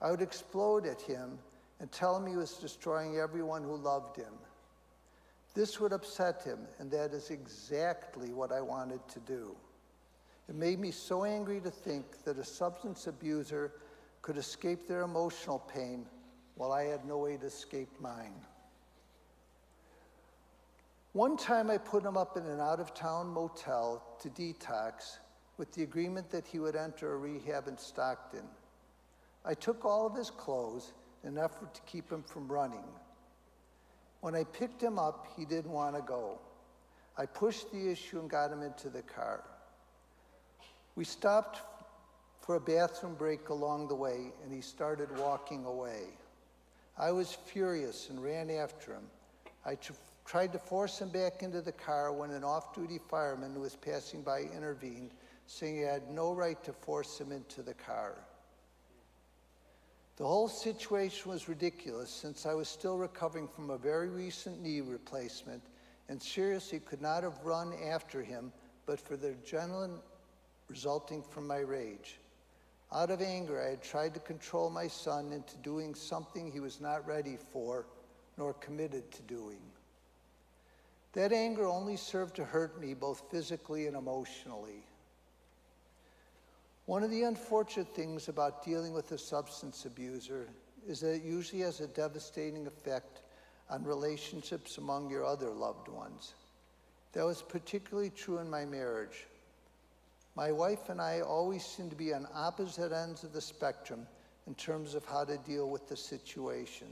I 0.00 0.10
would 0.10 0.22
explode 0.22 0.86
at 0.86 1.00
him 1.00 1.38
and 1.78 1.90
tell 1.90 2.16
him 2.16 2.26
he 2.26 2.36
was 2.36 2.54
destroying 2.54 3.18
everyone 3.18 3.62
who 3.62 3.76
loved 3.76 4.16
him. 4.16 4.34
This 5.54 5.80
would 5.80 5.92
upset 5.92 6.42
him, 6.42 6.58
and 6.78 6.90
that 6.90 7.12
is 7.12 7.30
exactly 7.30 8.32
what 8.32 8.52
I 8.52 8.60
wanted 8.60 9.00
to 9.08 9.20
do. 9.20 9.56
It 10.50 10.56
made 10.56 10.80
me 10.80 10.90
so 10.90 11.22
angry 11.22 11.60
to 11.60 11.70
think 11.70 12.24
that 12.24 12.36
a 12.36 12.44
substance 12.44 13.06
abuser 13.06 13.72
could 14.20 14.36
escape 14.36 14.88
their 14.88 15.02
emotional 15.02 15.60
pain 15.60 16.04
while 16.56 16.72
I 16.72 16.82
had 16.82 17.04
no 17.04 17.18
way 17.18 17.36
to 17.36 17.46
escape 17.46 17.88
mine. 18.00 18.34
One 21.12 21.36
time 21.36 21.70
I 21.70 21.78
put 21.78 22.04
him 22.04 22.16
up 22.16 22.36
in 22.36 22.44
an 22.46 22.58
out 22.58 22.80
of 22.80 22.94
town 22.94 23.28
motel 23.28 24.02
to 24.20 24.28
detox 24.28 25.18
with 25.56 25.72
the 25.72 25.84
agreement 25.84 26.30
that 26.30 26.48
he 26.48 26.58
would 26.58 26.74
enter 26.74 27.12
a 27.12 27.16
rehab 27.16 27.68
in 27.68 27.78
Stockton. 27.78 28.44
I 29.44 29.54
took 29.54 29.84
all 29.84 30.04
of 30.04 30.16
his 30.16 30.30
clothes 30.30 30.94
in 31.22 31.38
an 31.38 31.44
effort 31.44 31.74
to 31.74 31.80
keep 31.82 32.10
him 32.10 32.24
from 32.24 32.50
running. 32.50 32.88
When 34.20 34.34
I 34.34 34.42
picked 34.42 34.82
him 34.82 34.98
up, 34.98 35.28
he 35.36 35.44
didn't 35.44 35.70
want 35.70 35.94
to 35.94 36.02
go. 36.02 36.40
I 37.16 37.26
pushed 37.26 37.70
the 37.70 37.88
issue 37.88 38.18
and 38.18 38.28
got 38.28 38.50
him 38.50 38.62
into 38.62 38.88
the 38.88 39.02
car. 39.02 39.44
We 41.00 41.06
stopped 41.06 41.62
for 42.42 42.56
a 42.56 42.60
bathroom 42.60 43.14
break 43.14 43.48
along 43.48 43.88
the 43.88 43.94
way, 43.94 44.34
and 44.44 44.52
he 44.52 44.60
started 44.60 45.08
walking 45.18 45.64
away. 45.64 46.02
I 46.98 47.10
was 47.10 47.32
furious 47.32 48.10
and 48.10 48.22
ran 48.22 48.50
after 48.50 48.92
him. 48.92 49.04
I 49.64 49.78
tried 50.26 50.52
to 50.52 50.58
force 50.58 50.98
him 50.98 51.08
back 51.08 51.42
into 51.42 51.62
the 51.62 51.72
car 51.72 52.12
when 52.12 52.32
an 52.32 52.44
off 52.44 52.74
duty 52.74 52.98
fireman 53.08 53.54
who 53.54 53.60
was 53.60 53.76
passing 53.76 54.20
by 54.20 54.40
intervened, 54.54 55.12
saying 55.46 55.76
he 55.76 55.80
had 55.80 56.10
no 56.10 56.34
right 56.34 56.62
to 56.64 56.74
force 56.74 57.18
him 57.18 57.32
into 57.32 57.62
the 57.62 57.72
car. 57.72 58.16
The 60.18 60.26
whole 60.26 60.48
situation 60.48 61.30
was 61.30 61.48
ridiculous 61.48 62.10
since 62.10 62.44
I 62.44 62.52
was 62.52 62.68
still 62.68 62.98
recovering 62.98 63.48
from 63.48 63.70
a 63.70 63.78
very 63.78 64.10
recent 64.10 64.60
knee 64.60 64.82
replacement 64.82 65.62
and 66.10 66.22
seriously 66.22 66.78
could 66.78 67.00
not 67.00 67.22
have 67.22 67.42
run 67.42 67.72
after 67.88 68.22
him 68.22 68.52
but 68.84 69.00
for 69.00 69.16
the 69.16 69.28
adrenaline 69.28 69.98
resulting 70.70 71.22
from 71.22 71.46
my 71.46 71.58
rage. 71.58 72.18
Out 72.92 73.10
of 73.10 73.20
anger, 73.20 73.60
I 73.60 73.70
had 73.70 73.82
tried 73.82 74.14
to 74.14 74.20
control 74.20 74.70
my 74.70 74.86
son 74.86 75.32
into 75.32 75.56
doing 75.58 75.94
something 75.94 76.50
he 76.50 76.60
was 76.60 76.80
not 76.80 77.06
ready 77.06 77.36
for 77.52 77.86
nor 78.38 78.54
committed 78.54 79.10
to 79.10 79.22
doing. 79.22 79.60
That 81.12 81.32
anger 81.32 81.66
only 81.66 81.96
served 81.96 82.36
to 82.36 82.44
hurt 82.44 82.80
me 82.80 82.94
both 82.94 83.24
physically 83.30 83.86
and 83.86 83.96
emotionally. 83.96 84.84
One 86.86 87.02
of 87.02 87.10
the 87.10 87.24
unfortunate 87.24 87.94
things 87.94 88.28
about 88.28 88.64
dealing 88.64 88.92
with 88.92 89.10
a 89.12 89.18
substance 89.18 89.84
abuser 89.84 90.48
is 90.88 91.00
that 91.00 91.14
it 91.16 91.22
usually 91.22 91.62
has 91.62 91.80
a 91.80 91.86
devastating 91.88 92.66
effect 92.66 93.22
on 93.68 93.84
relationships 93.84 94.78
among 94.78 95.10
your 95.10 95.24
other 95.24 95.50
loved 95.50 95.88
ones. 95.88 96.34
That 97.12 97.26
was 97.26 97.42
particularly 97.42 98.10
true 98.10 98.38
in 98.38 98.48
my 98.48 98.64
marriage. 98.64 99.26
My 100.36 100.52
wife 100.52 100.88
and 100.88 101.00
I 101.00 101.20
always 101.20 101.64
seemed 101.64 101.90
to 101.90 101.96
be 101.96 102.14
on 102.14 102.26
opposite 102.34 102.92
ends 102.92 103.24
of 103.24 103.32
the 103.32 103.40
spectrum 103.40 104.06
in 104.46 104.54
terms 104.54 104.94
of 104.94 105.04
how 105.04 105.24
to 105.24 105.36
deal 105.38 105.68
with 105.68 105.88
the 105.88 105.96
situation. 105.96 106.88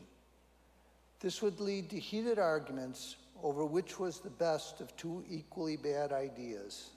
This 1.21 1.43
would 1.43 1.61
lead 1.61 1.91
to 1.91 1.99
heated 1.99 2.39
arguments 2.39 3.17
over 3.43 3.65
which 3.65 3.99
was 3.99 4.21
the 4.21 4.31
best 4.31 4.81
of 4.81 4.97
two 4.97 5.25
equally 5.31 5.77
bad 5.77 6.13
ideas. 6.13 6.91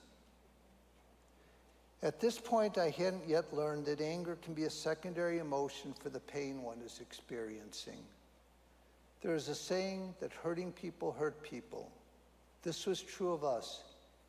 At 2.02 2.20
this 2.20 2.38
point, 2.38 2.78
I 2.78 2.90
hadn't 2.90 3.28
yet 3.28 3.54
learned 3.54 3.86
that 3.86 4.00
anger 4.00 4.36
can 4.42 4.54
be 4.54 4.64
a 4.64 4.70
secondary 4.70 5.38
emotion 5.38 5.94
for 6.00 6.10
the 6.10 6.18
pain 6.20 6.62
one 6.62 6.80
is 6.84 6.98
experiencing. 7.00 7.98
There 9.22 9.36
is 9.36 9.48
a 9.48 9.54
saying 9.54 10.14
that 10.20 10.32
hurting 10.32 10.72
people 10.72 11.12
hurt 11.12 11.40
people. 11.44 11.92
This 12.64 12.86
was 12.86 13.00
true 13.00 13.32
of 13.32 13.44
us, 13.44 13.82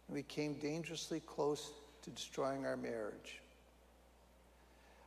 and 0.08 0.15
we 0.15 0.22
came 0.24 0.53
dangerously 0.53 1.20
close 1.22 1.72
to 2.04 2.10
destroying 2.12 2.66
our 2.66 2.78
marriage. 2.78 3.42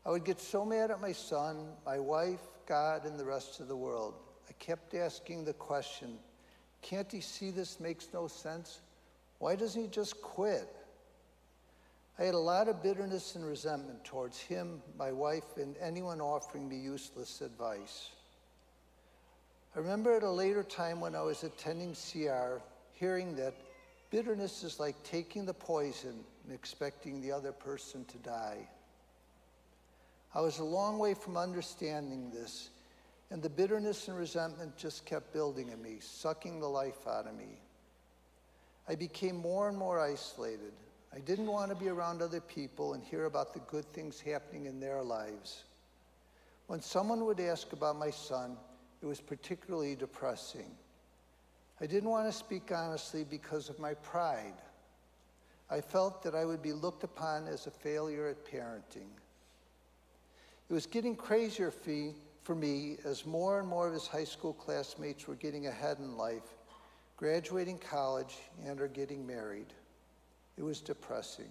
I 0.05 0.11
would 0.11 0.25
get 0.25 0.41
so 0.41 0.65
mad 0.65 0.91
at 0.91 1.00
my 1.00 1.12
son, 1.12 1.69
my 1.85 1.99
wife, 1.99 2.41
God, 2.67 3.05
and 3.05 3.19
the 3.19 3.25
rest 3.25 3.61
of 3.61 3.69
the 3.69 3.76
world. 3.76 4.15
I 4.49 4.53
kept 4.55 4.95
asking 4.95 5.45
the 5.45 5.53
question 5.53 6.19
can't 6.83 7.11
he 7.11 7.21
see 7.21 7.50
this 7.50 7.81
makes 7.81 8.07
no 8.15 8.29
sense? 8.29 8.81
Why 9.41 9.57
doesn't 9.57 9.81
he 9.81 9.88
just 9.88 10.23
quit? 10.23 10.69
I 12.19 12.25
had 12.25 12.35
a 12.35 12.38
lot 12.38 12.69
of 12.69 12.83
bitterness 12.83 13.35
and 13.35 13.45
resentment 13.45 14.05
towards 14.05 14.38
him, 14.38 14.81
my 14.97 15.11
wife, 15.11 15.57
and 15.57 15.76
anyone 15.81 16.21
offering 16.21 16.69
me 16.69 16.76
useless 16.76 17.41
advice. 17.41 18.11
I 19.75 19.81
remember 19.81 20.17
at 20.17 20.23
a 20.23 20.31
later 20.31 20.62
time 20.62 21.00
when 21.00 21.15
I 21.15 21.23
was 21.23 21.43
attending 21.43 21.95
CR, 21.95 22.62
hearing 22.93 23.35
that 23.37 23.55
bitterness 24.10 24.64
is 24.64 24.80
like 24.80 25.02
taking 25.02 25.44
the 25.44 25.54
poison 25.54 26.25
and 26.44 26.52
expecting 26.54 27.20
the 27.20 27.32
other 27.32 27.52
person 27.52 28.04
to 28.06 28.18
die. 28.18 28.68
I 30.34 30.40
was 30.40 30.58
a 30.58 30.64
long 30.64 30.98
way 30.98 31.14
from 31.14 31.36
understanding 31.36 32.30
this, 32.30 32.70
and 33.30 33.42
the 33.42 33.48
bitterness 33.48 34.08
and 34.08 34.16
resentment 34.16 34.76
just 34.76 35.06
kept 35.06 35.32
building 35.32 35.70
in 35.70 35.80
me, 35.82 35.96
sucking 36.00 36.60
the 36.60 36.68
life 36.68 37.06
out 37.06 37.26
of 37.26 37.36
me. 37.36 37.60
I 38.88 38.94
became 38.94 39.36
more 39.36 39.68
and 39.68 39.76
more 39.76 39.98
isolated. 39.98 40.72
I 41.14 41.18
didn't 41.20 41.46
want 41.46 41.70
to 41.70 41.76
be 41.76 41.88
around 41.88 42.20
other 42.20 42.40
people 42.40 42.94
and 42.94 43.02
hear 43.02 43.25
about 43.25 43.54
the 43.54 43.60
good 43.60 43.90
things 43.92 44.20
happening 44.20 44.66
in 44.66 44.78
their 44.78 45.02
lives. 45.02 45.64
When 46.66 46.80
someone 46.80 47.25
would 47.25 47.40
ask 47.40 47.72
about 47.72 47.96
my 47.96 48.10
son, 48.10 48.56
it 49.00 49.06
was 49.06 49.20
particularly 49.20 49.94
depressing. 49.94 50.70
I 51.80 51.87
didn't 51.87 52.09
want 52.09 52.26
to 52.26 52.37
speak 52.37 52.73
honestly 52.75 53.25
because 53.25 53.68
of 53.68 53.78
my 53.78 53.95
pride. 53.95 54.54
I 55.71 55.80
felt 55.80 56.23
that 56.23 56.35
I 56.35 56.45
would 56.45 56.62
be 56.62 56.73
looked 56.73 57.04
upon 57.04 57.47
as 57.49 57.66
a 57.66 57.71
failure 57.71 58.28
at 58.28 58.45
parenting. 58.47 59.09
It 60.68 60.73
was 60.73 60.87
getting 60.87 61.14
crazier 61.14 61.73
for 62.42 62.54
me 62.54 62.97
as 63.04 63.26
more 63.26 63.59
and 63.61 63.68
more 63.68 63.87
of 63.87 63.92
his 63.92 64.06
high 64.06 64.25
school 64.25 64.52
classmates 64.52 65.26
were 65.26 65.35
getting 65.35 65.66
ahead 65.66 65.99
in 65.99 66.16
life, 66.16 66.56
graduating 67.16 67.78
college, 67.78 68.38
and 68.64 68.80
are 68.80 68.88
getting 68.88 69.26
married. 69.26 69.73
It 70.56 70.62
was 70.62 70.80
depressing. 70.80 71.50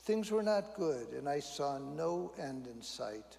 Things 0.00 0.30
were 0.30 0.42
not 0.42 0.74
good, 0.74 1.08
and 1.10 1.28
I 1.28 1.40
saw 1.40 1.78
no 1.78 2.32
end 2.38 2.66
in 2.66 2.82
sight. 2.82 3.36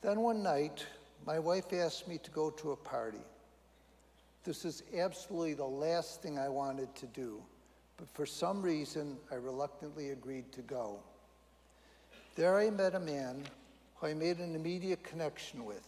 Then 0.00 0.20
one 0.20 0.42
night, 0.42 0.84
my 1.26 1.38
wife 1.38 1.72
asked 1.72 2.08
me 2.08 2.18
to 2.18 2.30
go 2.30 2.50
to 2.50 2.72
a 2.72 2.76
party. 2.76 3.24
This 4.44 4.64
is 4.64 4.82
absolutely 4.96 5.54
the 5.54 5.64
last 5.64 6.20
thing 6.20 6.36
I 6.38 6.48
wanted 6.48 6.92
to 6.96 7.06
do, 7.06 7.40
but 7.96 8.08
for 8.08 8.26
some 8.26 8.60
reason, 8.60 9.16
I 9.30 9.36
reluctantly 9.36 10.10
agreed 10.10 10.50
to 10.52 10.62
go. 10.62 10.98
There 12.34 12.58
I 12.58 12.70
met 12.70 12.96
a 12.96 13.00
man 13.00 13.44
who 13.94 14.08
I 14.08 14.14
made 14.14 14.38
an 14.38 14.56
immediate 14.56 15.04
connection 15.04 15.64
with. 15.64 15.86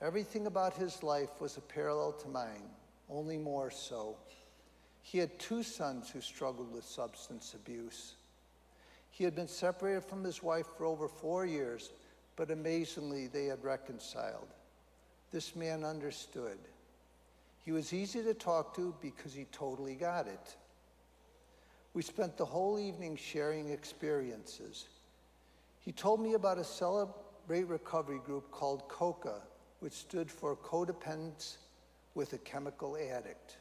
Everything 0.00 0.48
about 0.48 0.74
his 0.74 1.02
life 1.04 1.40
was 1.40 1.56
a 1.56 1.60
parallel 1.60 2.12
to 2.12 2.28
mine, 2.28 2.68
only 3.08 3.38
more 3.38 3.70
so. 3.70 4.16
He 5.02 5.18
had 5.18 5.38
two 5.38 5.62
sons 5.62 6.10
who 6.10 6.20
struggled 6.20 6.72
with 6.72 6.84
substance 6.84 7.54
abuse. 7.54 8.14
He 9.10 9.22
had 9.22 9.36
been 9.36 9.46
separated 9.46 10.02
from 10.02 10.24
his 10.24 10.42
wife 10.42 10.66
for 10.76 10.86
over 10.86 11.06
four 11.06 11.46
years, 11.46 11.92
but 12.34 12.50
amazingly, 12.50 13.28
they 13.28 13.44
had 13.44 13.62
reconciled. 13.62 14.48
This 15.30 15.54
man 15.54 15.84
understood. 15.84 16.58
He 17.64 17.72
was 17.72 17.92
easy 17.92 18.22
to 18.22 18.34
talk 18.34 18.74
to 18.76 18.94
because 19.00 19.32
he 19.32 19.46
totally 19.50 19.94
got 19.94 20.26
it. 20.26 20.56
We 21.94 22.02
spent 22.02 22.36
the 22.36 22.44
whole 22.44 22.78
evening 22.78 23.16
sharing 23.16 23.70
experiences. 23.70 24.86
He 25.80 25.92
told 25.92 26.20
me 26.20 26.34
about 26.34 26.58
a 26.58 26.64
Celebrate 26.64 27.64
Recovery 27.64 28.20
group 28.24 28.50
called 28.50 28.88
COCA, 28.88 29.40
which 29.80 29.92
stood 29.92 30.30
for 30.30 30.56
Codependence 30.56 31.56
with 32.14 32.32
a 32.32 32.38
Chemical 32.38 32.96
Addict. 32.96 33.56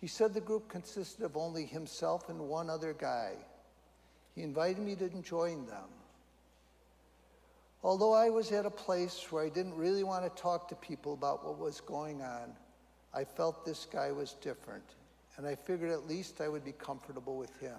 He 0.00 0.06
said 0.06 0.32
the 0.32 0.40
group 0.40 0.68
consisted 0.68 1.24
of 1.24 1.36
only 1.36 1.66
himself 1.66 2.28
and 2.28 2.38
one 2.38 2.70
other 2.70 2.92
guy. 2.92 3.32
He 4.34 4.42
invited 4.42 4.78
me 4.78 4.94
to 4.96 5.08
join 5.22 5.66
them. 5.66 5.88
Although 7.82 8.12
I 8.12 8.28
was 8.28 8.52
at 8.52 8.66
a 8.66 8.70
place 8.70 9.26
where 9.30 9.44
I 9.44 9.48
didn't 9.48 9.74
really 9.74 10.04
want 10.04 10.24
to 10.24 10.42
talk 10.42 10.68
to 10.68 10.74
people 10.76 11.14
about 11.14 11.44
what 11.44 11.58
was 11.58 11.80
going 11.80 12.20
on, 12.20 12.52
I 13.12 13.24
felt 13.24 13.64
this 13.64 13.86
guy 13.90 14.12
was 14.12 14.34
different, 14.34 14.84
and 15.36 15.46
I 15.46 15.54
figured 15.54 15.90
at 15.90 16.06
least 16.06 16.40
I 16.40 16.48
would 16.48 16.64
be 16.64 16.72
comfortable 16.72 17.36
with 17.36 17.58
him. 17.60 17.78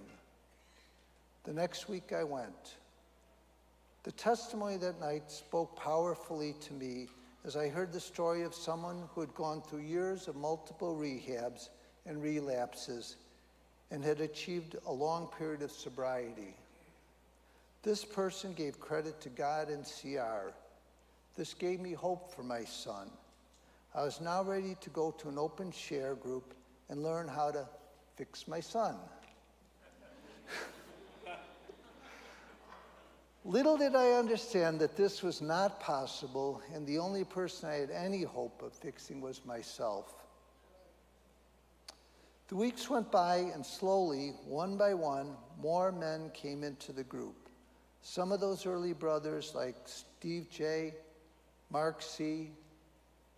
The 1.44 1.54
next 1.54 1.90
week 1.90 2.14
I 2.14 2.24
went. 2.24 2.78
The 4.04 4.12
testimony 4.12 4.78
that 4.78 5.00
night 5.00 5.32
spoke 5.32 5.76
powerfully 5.76 6.56
to 6.62 6.74
me 6.74 7.08
as 7.46 7.56
I 7.56 7.70
heard 7.70 7.92
the 7.92 8.00
story 8.00 8.44
of 8.44 8.54
someone 8.54 9.04
who 9.14 9.22
had 9.22 9.34
gone 9.34 9.62
through 9.62 9.82
years 9.82 10.28
of 10.28 10.36
multiple 10.36 10.96
rehabs 10.96 11.70
and 12.06 12.22
relapses 12.22 13.16
and 13.90 14.04
had 14.04 14.22
achieved 14.22 14.76
a 14.86 14.92
long 14.92 15.28
period 15.38 15.62
of 15.62 15.72
sobriety. 15.72 16.56
This 17.84 18.06
person 18.06 18.54
gave 18.54 18.80
credit 18.80 19.20
to 19.22 19.30
God 19.30 19.70
and 19.70 19.84
CR. 19.86 20.52
This 21.36 21.54
gave 21.54 21.80
me 21.80 21.94
hope 21.94 22.34
for 22.36 22.44
my 22.44 22.64
son. 22.64 23.10
I 23.94 24.04
was 24.04 24.22
now 24.22 24.42
ready 24.42 24.78
to 24.80 24.90
go 24.90 25.12
to 25.12 25.28
an 25.28 25.38
open 25.38 25.72
share 25.72 26.16
group 26.16 26.54
and 26.90 27.04
learn 27.04 27.28
how 27.28 27.52
to 27.52 27.68
fix 28.16 28.48
my 28.48 28.62
son. 28.62 28.96
Little 33.44 33.76
did 33.76 33.96
I 33.96 34.12
understand 34.12 34.80
that 34.80 34.96
this 34.96 35.24
was 35.24 35.42
not 35.42 35.80
possible, 35.80 36.62
and 36.74 36.86
the 36.86 37.00
only 37.00 37.24
person 37.24 37.70
I 37.70 37.76
had 37.76 37.90
any 37.90 38.22
hope 38.22 38.62
of 38.62 38.72
fixing 38.72 39.20
was 39.20 39.44
myself. 39.46 40.14
The 42.50 42.56
weeks 42.56 42.90
went 42.90 43.12
by, 43.12 43.38
and 43.38 43.66
slowly, 43.66 44.36
one 44.46 44.78
by 44.78 44.94
one, 44.94 45.36
more 45.60 45.92
men 45.92 46.30
came 46.34 46.64
into 46.64 46.92
the 46.92 47.04
group. 47.04 47.50
Some 48.04 48.32
of 48.32 48.40
those 48.40 48.66
early 48.66 48.94
brothers, 48.94 49.54
like 49.56 49.76
Steve 49.86 50.48
J., 50.52 50.94
Mark 51.72 52.02
C., 52.02 52.52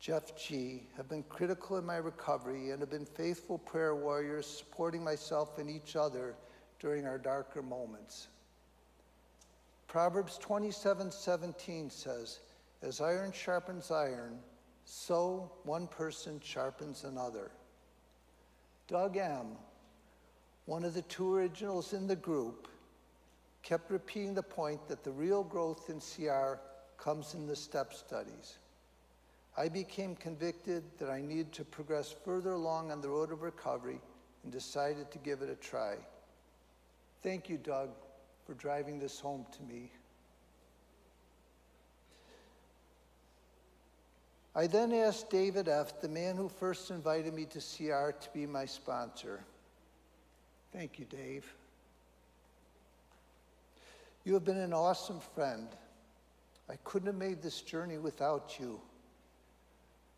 Jeff 0.04 0.36
G., 0.36 0.84
have 0.98 1.08
been 1.08 1.24
critical 1.30 1.78
in 1.78 1.86
my 1.86 1.96
recovery 1.96 2.72
and 2.72 2.82
have 2.82 2.90
been 2.90 3.06
faithful 3.06 3.58
prayer 3.58 3.96
warriors 3.96 4.46
supporting 4.46 5.02
myself 5.02 5.58
and 5.60 5.70
each 5.70 5.96
other 5.96 6.36
during 6.78 7.06
our 7.08 7.18
darker 7.18 7.62
moments. 7.62 8.28
Proverbs 9.88 10.38
27 10.40 11.10
17 11.10 11.90
says, 11.90 12.42
As 12.82 13.00
iron 13.00 13.32
sharpens 13.32 13.92
iron, 13.92 14.40
so 14.84 15.50
one 15.64 15.88
person 15.88 16.42
sharpens 16.44 17.06
another. 17.06 17.50
Doug 18.90 19.16
M., 19.16 19.56
one 20.66 20.84
of 20.84 20.96
the 20.96 21.04
two 21.04 21.34
originals 21.34 21.94
in 21.94 22.08
the 22.08 22.16
group, 22.18 22.68
kept 23.62 23.90
repeating 23.90 24.34
the 24.34 24.44
point 24.44 24.86
that 24.90 25.06
the 25.06 25.12
real 25.12 25.46
growth 25.46 25.90
in 25.90 26.02
CR 26.02 26.60
comes 26.98 27.36
in 27.36 27.48
the 27.48 27.56
step 27.56 27.94
studies. 27.94 28.58
I 29.56 29.70
became 29.70 30.16
convicted 30.16 30.84
that 30.98 31.10
I 31.10 31.22
needed 31.22 31.52
to 31.54 31.64
progress 31.64 32.14
further 32.26 32.54
along 32.54 32.92
on 32.92 33.02
the 33.02 33.10
road 33.10 33.32
of 33.32 33.44
recovery 33.44 34.02
and 34.44 34.52
decided 34.52 35.12
to 35.12 35.20
give 35.20 35.42
it 35.42 35.50
a 35.50 35.56
try. 35.56 35.96
Thank 37.22 37.50
you, 37.50 37.58
Doug, 37.58 37.90
for 38.46 38.56
driving 38.56 39.00
this 39.00 39.20
home 39.20 39.46
to 39.56 39.64
me. 39.64 39.92
I 44.56 44.68
then 44.68 44.92
asked 44.94 45.30
David 45.30 45.68
F., 45.68 46.00
the 46.02 46.10
man 46.10 46.36
who 46.36 46.48
first 46.48 46.92
invited 46.92 47.34
me 47.34 47.46
to 47.46 47.60
CR, 47.60 48.12
to 48.12 48.30
be 48.34 48.46
my 48.46 48.66
sponsor. 48.66 49.44
Thank 50.72 51.00
you, 51.00 51.06
Dave. 51.06 51.46
You 54.26 54.34
have 54.36 54.46
been 54.46 54.58
an 54.58 54.74
awesome 54.74 55.20
friend. 55.34 55.68
I 56.70 56.76
couldn't 56.84 57.08
have 57.08 57.16
made 57.16 57.42
this 57.42 57.62
journey 57.62 57.98
without 57.98 58.58
you. 58.60 58.80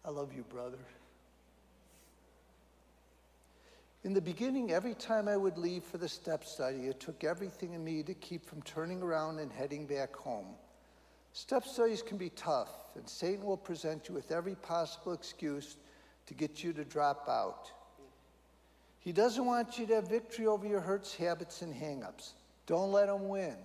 I 0.06 0.12
love 0.12 0.34
you, 0.36 0.44
brother. 0.44 0.78
In 4.04 4.14
the 4.14 4.22
beginning, 4.22 4.72
every 4.72 4.94
time 4.94 5.28
I 5.28 5.36
would 5.36 5.58
leave 5.58 5.84
for 5.84 5.98
the 5.98 6.08
step 6.08 6.46
study, 6.46 6.86
it 6.86 7.00
took 7.00 7.24
everything 7.24 7.74
in 7.74 7.84
me 7.84 8.04
to 8.04 8.14
keep 8.14 8.46
from 8.46 8.62
turning 8.62 9.02
around 9.02 9.40
and 9.40 9.52
heading 9.52 9.88
back 9.88 10.16
home. 10.16 10.46
Step 11.34 11.66
studies 11.66 12.04
can 12.04 12.18
be 12.18 12.30
tough, 12.30 12.70
and 12.96 13.10
Satan 13.10 13.44
will 13.44 13.58
present 13.58 14.08
you 14.08 14.14
with 14.14 14.32
every 14.32 14.54
possible 14.54 15.12
excuse 15.12 15.78
to 16.28 16.36
get 16.36 16.64
you 16.64 16.72
to 16.74 16.86
drop 16.86 17.28
out. 17.28 17.72
He 19.00 19.12
doesn't 19.12 19.46
want 19.46 19.80
you 19.80 19.88
to 19.88 19.96
have 19.96 20.08
victory 20.08 20.46
over 20.46 20.68
your 20.68 20.82
hurts, 20.82 21.16
habits, 21.16 21.64
and 21.64 21.74
hangups. 21.74 22.34
Don't 22.68 22.92
let 22.92 23.10
him 23.10 23.28
win. 23.28 23.58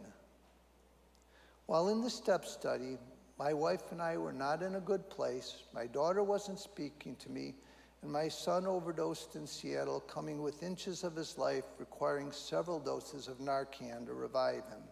While 1.66 1.88
in 1.88 2.00
the 2.00 2.11
step 2.11 2.46
study, 2.46 2.96
my 3.40 3.55
wife 3.55 3.90
and 3.90 4.03
I 4.03 4.18
were 4.18 4.35
not 4.35 4.62
in 4.62 4.74
a 4.74 4.81
good 4.81 5.09
place. 5.09 5.62
My 5.74 5.87
daughter 5.87 6.22
wasn't 6.22 6.61
speaking 6.61 7.16
to 7.16 7.31
me, 7.31 7.55
and 8.03 8.12
my 8.12 8.29
son 8.29 8.66
overdosed 8.66 9.35
in 9.35 9.46
Seattle, 9.46 10.00
coming 10.00 10.42
with 10.42 10.62
inches 10.62 11.05
of 11.05 11.16
his 11.16 11.38
life, 11.38 11.64
requiring 11.79 12.33
several 12.33 12.79
doses 12.79 13.29
of 13.29 13.38
Narcan 13.38 14.05
to 14.05 14.12
revive 14.12 14.66
him. 14.68 14.83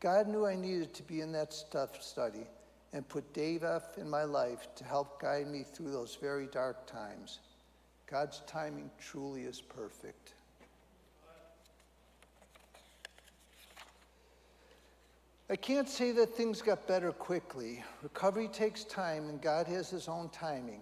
God 0.00 0.28
knew 0.28 0.44
I 0.44 0.54
needed 0.54 0.92
to 0.92 1.02
be 1.02 1.22
in 1.22 1.32
that 1.32 1.54
stuff 1.54 2.02
study 2.02 2.46
and 2.92 3.08
put 3.08 3.32
Dave 3.32 3.64
F. 3.64 3.96
in 3.96 4.10
my 4.10 4.24
life 4.24 4.68
to 4.74 4.84
help 4.84 5.18
guide 5.18 5.46
me 5.46 5.62
through 5.62 5.92
those 5.92 6.18
very 6.20 6.46
dark 6.46 6.86
times. 6.86 7.40
God's 8.06 8.42
timing 8.46 8.90
truly 9.00 9.44
is 9.44 9.62
perfect. 9.62 10.34
I 15.50 15.56
can't 15.56 15.88
say 15.88 16.10
that 16.12 16.34
things 16.34 16.62
got 16.62 16.88
better 16.88 17.12
quickly. 17.12 17.84
Recovery 18.02 18.48
takes 18.48 18.82
time, 18.82 19.28
and 19.28 19.42
God 19.42 19.66
has 19.66 19.90
His 19.90 20.08
own 20.08 20.30
timing. 20.30 20.80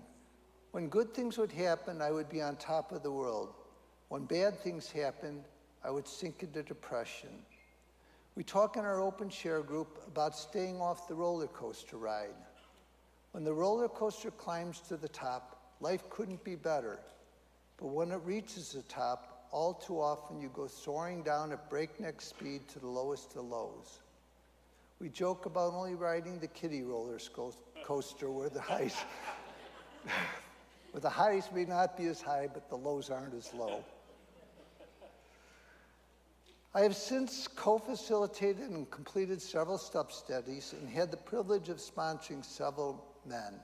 When 0.70 0.88
good 0.88 1.12
things 1.12 1.36
would 1.36 1.50
happen, 1.50 2.00
I 2.00 2.12
would 2.12 2.28
be 2.28 2.40
on 2.40 2.54
top 2.54 2.92
of 2.92 3.02
the 3.02 3.10
world. 3.10 3.54
When 4.08 4.24
bad 4.24 4.56
things 4.60 4.88
happened, 4.88 5.42
I 5.82 5.90
would 5.90 6.06
sink 6.06 6.44
into 6.44 6.62
depression. 6.62 7.30
We 8.36 8.44
talk 8.44 8.76
in 8.76 8.84
our 8.84 9.00
open 9.00 9.30
share 9.30 9.62
group 9.62 10.00
about 10.06 10.36
staying 10.36 10.80
off 10.80 11.08
the 11.08 11.14
roller 11.16 11.48
coaster 11.48 11.96
ride. 11.96 12.28
When 13.32 13.42
the 13.42 13.52
roller 13.52 13.88
coaster 13.88 14.30
climbs 14.30 14.78
to 14.82 14.96
the 14.96 15.08
top, 15.08 15.74
life 15.80 16.08
couldn't 16.08 16.44
be 16.44 16.54
better. 16.54 17.00
But 17.78 17.88
when 17.88 18.12
it 18.12 18.20
reaches 18.24 18.72
the 18.72 18.82
top, 18.82 19.48
all 19.50 19.74
too 19.74 20.00
often 20.00 20.40
you 20.40 20.50
go 20.54 20.68
soaring 20.68 21.24
down 21.24 21.50
at 21.50 21.68
breakneck 21.68 22.20
speed 22.20 22.68
to 22.68 22.78
the 22.78 22.86
lowest 22.86 23.34
of 23.34 23.44
lows. 23.44 23.98
We 25.02 25.08
joke 25.08 25.46
about 25.46 25.74
only 25.74 25.96
riding 25.96 26.38
the 26.38 26.46
kiddie 26.46 26.84
roller 26.84 27.18
coaster 27.84 28.30
where 28.30 28.48
the 28.48 28.60
highs, 28.60 28.94
where 30.92 31.00
the 31.00 31.10
highs 31.10 31.50
may 31.52 31.64
not 31.64 31.96
be 31.96 32.06
as 32.06 32.22
high, 32.22 32.48
but 32.54 32.68
the 32.68 32.76
lows 32.76 33.10
aren't 33.10 33.34
as 33.34 33.52
low. 33.52 33.82
I 36.72 36.82
have 36.82 36.94
since 36.94 37.48
co-facilitated 37.48 38.70
and 38.70 38.88
completed 38.92 39.42
several 39.42 39.76
step 39.76 40.12
studies 40.12 40.72
and 40.80 40.88
had 40.88 41.10
the 41.10 41.16
privilege 41.16 41.68
of 41.68 41.78
sponsoring 41.78 42.44
several 42.44 43.04
men. 43.26 43.54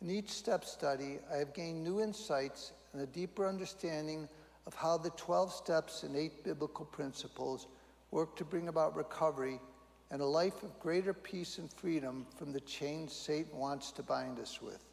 In 0.00 0.08
each 0.08 0.30
step 0.30 0.64
study, 0.64 1.18
I 1.30 1.36
have 1.36 1.52
gained 1.52 1.84
new 1.84 2.00
insights 2.00 2.72
and 2.94 3.02
a 3.02 3.06
deeper 3.06 3.46
understanding 3.46 4.26
of 4.66 4.72
how 4.72 4.96
the 4.96 5.10
12 5.10 5.52
steps 5.52 6.02
and 6.02 6.16
eight 6.16 6.42
biblical 6.44 6.86
principles 6.86 7.66
work 8.10 8.36
to 8.36 8.44
bring 8.46 8.68
about 8.68 8.96
recovery 8.96 9.60
and 10.10 10.20
a 10.20 10.26
life 10.26 10.62
of 10.62 10.78
greater 10.80 11.14
peace 11.14 11.58
and 11.58 11.72
freedom 11.72 12.26
from 12.36 12.52
the 12.52 12.60
chains 12.60 13.12
Satan 13.12 13.56
wants 13.56 13.92
to 13.92 14.02
bind 14.02 14.38
us 14.38 14.60
with. 14.60 14.84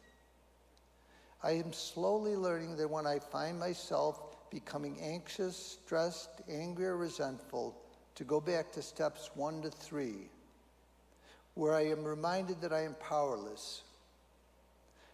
I 1.42 1.52
am 1.52 1.72
slowly 1.72 2.36
learning 2.36 2.76
that 2.76 2.90
when 2.90 3.06
I 3.06 3.18
find 3.18 3.58
myself 3.58 4.50
becoming 4.50 4.98
anxious, 5.00 5.78
stressed, 5.84 6.30
angry, 6.48 6.86
or 6.86 6.96
resentful, 6.96 7.76
to 8.14 8.24
go 8.24 8.40
back 8.40 8.72
to 8.72 8.82
steps 8.82 9.30
one 9.34 9.62
to 9.62 9.70
three, 9.70 10.30
where 11.54 11.74
I 11.74 11.86
am 11.86 12.04
reminded 12.04 12.60
that 12.60 12.72
I 12.72 12.82
am 12.82 12.94
powerless. 13.00 13.82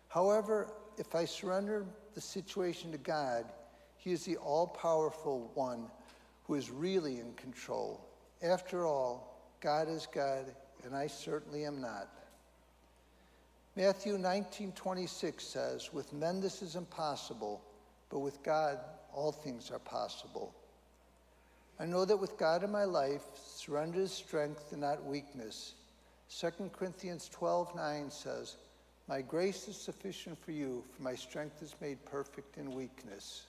However, 0.09 0.69
if 0.97 1.15
I 1.15 1.25
surrender 1.25 1.85
the 2.15 2.21
situation 2.21 2.93
to 2.93 2.99
God, 2.99 3.47
He 3.97 4.13
is 4.13 4.25
the 4.25 4.37
all 4.37 4.67
powerful 4.67 5.51
one 5.55 5.87
who 6.45 6.55
is 6.55 6.71
really 6.71 7.19
in 7.19 7.35
control. 7.35 8.07
After 8.43 8.87
all, 8.87 9.34
God 9.65 9.89
is 9.89 10.07
God, 10.13 10.55
and 10.85 10.95
I 10.95 11.07
certainly 11.07 11.65
am 11.65 11.81
not. 11.81 12.11
Matthew 13.77 14.19
19:26 14.19 15.43
says, 15.43 15.91
"With 15.91 16.13
men 16.13 16.43
this 16.43 16.61
is 16.61 16.77
impossible, 16.77 17.65
but 18.11 18.19
with 18.19 18.43
God 18.43 18.79
all 19.15 19.33
things 19.33 19.71
are 19.71 19.79
possible." 19.79 20.55
I 21.79 21.87
know 21.87 22.05
that 22.05 22.19
with 22.19 22.37
God 22.37 22.63
in 22.63 22.71
my 22.71 22.85
life, 22.85 23.25
surrender 23.43 24.01
is 24.01 24.13
strength 24.13 24.71
and 24.73 24.83
not 24.83 25.03
weakness. 25.03 25.75
2 26.29 26.75
Corinthians 26.75 27.31
12:9 27.31 28.11
says, 28.11 28.59
"My 29.07 29.23
grace 29.23 29.67
is 29.67 29.81
sufficient 29.81 30.39
for 30.45 30.53
you, 30.53 30.85
for 30.95 31.01
my 31.01 31.15
strength 31.15 31.63
is 31.63 31.75
made 31.81 32.05
perfect 32.05 32.59
in 32.59 32.75
weakness." 32.75 33.47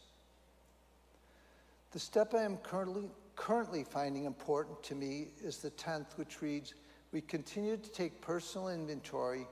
The 1.91 1.99
step 1.99 2.33
I 2.33 2.43
am 2.43 2.57
currently 2.59 3.11
currently 3.35 3.83
finding 3.83 4.25
important 4.25 4.81
to 4.83 4.95
me 4.95 5.27
is 5.43 5.57
the 5.57 5.71
10th, 5.71 6.17
which 6.17 6.41
reads, 6.41 6.73
We 7.11 7.21
continue 7.21 7.77
to 7.77 7.89
take 7.91 8.21
personal 8.21 8.69
inventory, 8.69 9.47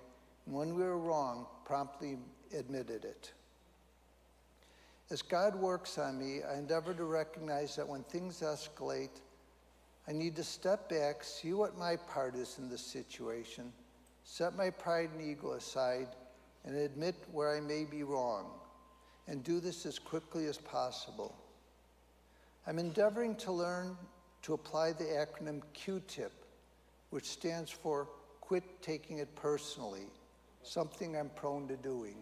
and 0.45 0.55
when 0.55 0.75
we 0.75 0.83
were 0.83 0.97
wrong, 0.97 1.47
promptly 1.65 2.17
admitted 2.57 3.05
it. 3.05 3.31
As 5.09 5.21
God 5.21 5.55
works 5.55 5.97
on 5.97 6.17
me, 6.17 6.41
I 6.43 6.57
endeavor 6.57 6.93
to 6.93 7.03
recognize 7.03 7.75
that 7.75 7.87
when 7.87 8.03
things 8.03 8.41
escalate, 8.41 9.21
I 10.07 10.11
need 10.11 10.35
to 10.37 10.43
step 10.43 10.89
back, 10.89 11.23
see 11.23 11.53
what 11.53 11.77
my 11.77 11.95
part 11.95 12.35
is 12.35 12.57
in 12.57 12.69
the 12.69 12.77
situation, 12.77 13.71
set 14.23 14.55
my 14.55 14.69
pride 14.69 15.11
and 15.13 15.21
ego 15.21 15.51
aside, 15.51 16.07
and 16.65 16.75
admit 16.75 17.15
where 17.31 17.55
I 17.55 17.59
may 17.59 17.83
be 17.83 18.03
wrong, 18.03 18.51
and 19.27 19.43
do 19.43 19.59
this 19.59 19.85
as 19.85 19.99
quickly 19.99 20.47
as 20.47 20.57
possible. 20.57 21.35
I'm 22.65 22.79
endeavoring 22.79 23.35
to 23.37 23.51
learn 23.51 23.97
to 24.43 24.53
apply 24.53 24.93
the 24.93 25.03
acronym 25.03 25.61
Q-TIP, 25.73 26.31
which 27.09 27.25
stands 27.25 27.69
for 27.69 28.07
Quit 28.39 28.63
Taking 28.81 29.17
It 29.17 29.33
Personally, 29.35 30.07
something 30.63 31.17
I'm 31.17 31.29
prone 31.29 31.67
to 31.67 31.75
doing. 31.75 32.15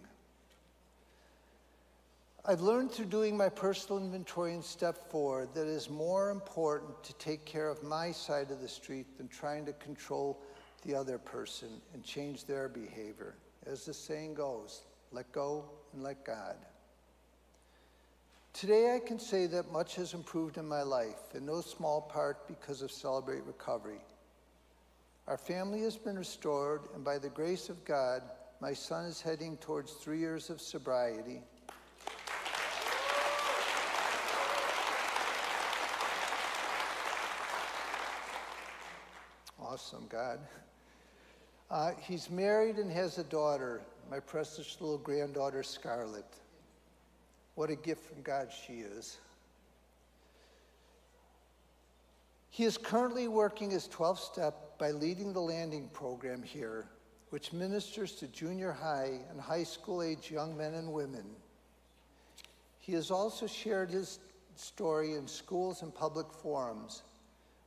I've 2.43 2.61
learned 2.61 2.91
through 2.91 3.05
doing 3.05 3.37
my 3.37 3.49
personal 3.49 4.01
inventory 4.01 4.55
in 4.55 4.63
step 4.63 5.11
four 5.11 5.47
that 5.53 5.61
it 5.61 5.67
is 5.67 5.91
more 5.91 6.31
important 6.31 7.03
to 7.03 7.13
take 7.13 7.45
care 7.45 7.69
of 7.69 7.83
my 7.83 8.11
side 8.11 8.49
of 8.49 8.61
the 8.61 8.67
street 8.67 9.17
than 9.17 9.27
trying 9.27 9.63
to 9.67 9.73
control 9.73 10.41
the 10.83 10.95
other 10.95 11.19
person 11.19 11.69
and 11.93 12.03
change 12.03 12.45
their 12.45 12.67
behavior. 12.67 13.35
As 13.67 13.85
the 13.85 13.93
saying 13.93 14.33
goes, 14.33 14.81
let 15.11 15.31
go 15.31 15.65
and 15.93 16.01
let 16.01 16.25
God. 16.25 16.55
Today, 18.53 18.93
I 18.93 18.99
can 18.99 19.17
say 19.17 19.47
that 19.47 19.71
much 19.71 19.95
has 19.95 20.13
improved 20.13 20.57
in 20.57 20.67
my 20.67 20.81
life, 20.81 21.33
in 21.33 21.45
no 21.45 21.61
small 21.61 22.01
part 22.01 22.47
because 22.47 22.81
of 22.81 22.91
Celebrate 22.91 23.43
Recovery. 23.45 24.01
Our 25.27 25.37
family 25.37 25.81
has 25.81 25.97
been 25.97 26.17
restored, 26.17 26.81
and 26.93 27.03
by 27.03 27.17
the 27.17 27.29
grace 27.29 27.69
of 27.69 27.83
God, 27.85 28.21
my 28.59 28.73
son 28.73 29.05
is 29.05 29.21
heading 29.21 29.57
towards 29.57 29.93
three 29.93 30.19
years 30.19 30.49
of 30.49 30.59
sobriety. 30.59 31.41
Awesome, 39.59 40.05
God. 40.09 40.39
Uh, 41.71 41.91
he's 42.01 42.29
married 42.29 42.75
and 42.75 42.91
has 42.91 43.17
a 43.17 43.23
daughter, 43.23 43.81
my 44.09 44.19
precious 44.19 44.77
little 44.81 44.97
granddaughter, 44.97 45.63
Scarlett. 45.63 46.40
What 47.55 47.69
a 47.69 47.75
gift 47.75 48.05
from 48.05 48.21
God 48.21 48.49
she 48.51 48.73
is. 48.73 49.17
He 52.49 52.65
is 52.65 52.77
currently 52.77 53.27
working 53.27 53.71
his 53.71 53.87
12 53.87 54.19
step 54.19 54.77
by 54.77 54.91
leading 54.91 55.31
the 55.31 55.41
landing 55.41 55.89
program 55.93 56.43
here, 56.43 56.85
which 57.29 57.53
ministers 57.53 58.11
to 58.13 58.27
junior 58.27 58.71
high 58.71 59.19
and 59.29 59.39
high 59.39 59.63
school 59.63 60.01
age 60.01 60.29
young 60.29 60.57
men 60.57 60.73
and 60.73 60.91
women. 60.91 61.25
He 62.79 62.93
has 62.93 63.09
also 63.09 63.47
shared 63.47 63.89
his 63.89 64.19
story 64.55 65.13
in 65.13 65.27
schools 65.27 65.81
and 65.81 65.93
public 65.95 66.31
forums. 66.31 67.03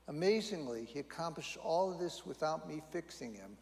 Amazingly, 0.08 0.84
he 0.84 0.98
accomplished 0.98 1.56
all 1.62 1.90
of 1.90 1.98
this 1.98 2.26
without 2.26 2.68
me 2.68 2.82
fixing 2.90 3.32
him. 3.32 3.56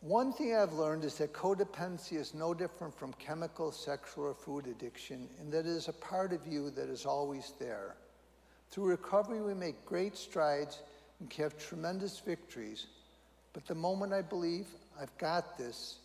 One 0.00 0.32
thing 0.32 0.56
I've 0.56 0.72
learned 0.72 1.04
is 1.04 1.16
that 1.18 1.34
codependency 1.34 2.16
is 2.16 2.32
no 2.32 2.54
different 2.54 2.94
from 2.94 3.12
chemical, 3.14 3.70
sexual, 3.70 4.24
or 4.24 4.34
food 4.34 4.66
addiction, 4.66 5.28
in 5.38 5.50
that 5.50 5.60
it 5.60 5.66
is 5.66 5.88
a 5.88 5.92
part 5.92 6.32
of 6.32 6.46
you 6.46 6.70
that 6.70 6.88
is 6.88 7.04
always 7.04 7.52
there. 7.58 7.96
Through 8.70 8.86
recovery, 8.86 9.42
we 9.42 9.52
make 9.52 9.84
great 9.84 10.16
strides 10.16 10.82
and 11.18 11.28
can 11.28 11.44
have 11.44 11.58
tremendous 11.58 12.18
victories. 12.18 12.86
But 13.52 13.66
the 13.66 13.74
moment 13.74 14.14
I 14.14 14.22
believe 14.22 14.68
I've 14.98 15.16
got 15.18 15.58
this, 15.58 15.98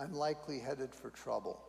I'm 0.00 0.14
likely 0.14 0.58
headed 0.58 0.94
for 0.94 1.10
trouble. 1.10 1.60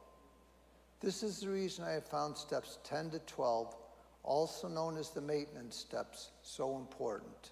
This 1.02 1.22
is 1.22 1.42
the 1.42 1.50
reason 1.50 1.84
I 1.84 1.92
have 1.92 2.08
found 2.08 2.38
steps 2.38 2.80
10 2.86 3.10
to 3.10 3.20
12, 3.20 3.76
also 4.24 4.70
known 4.70 4.96
as 4.96 5.10
the 5.10 5.20
maintenance 5.20 5.76
steps, 5.76 6.32
so 6.44 6.78
important. 6.78 7.52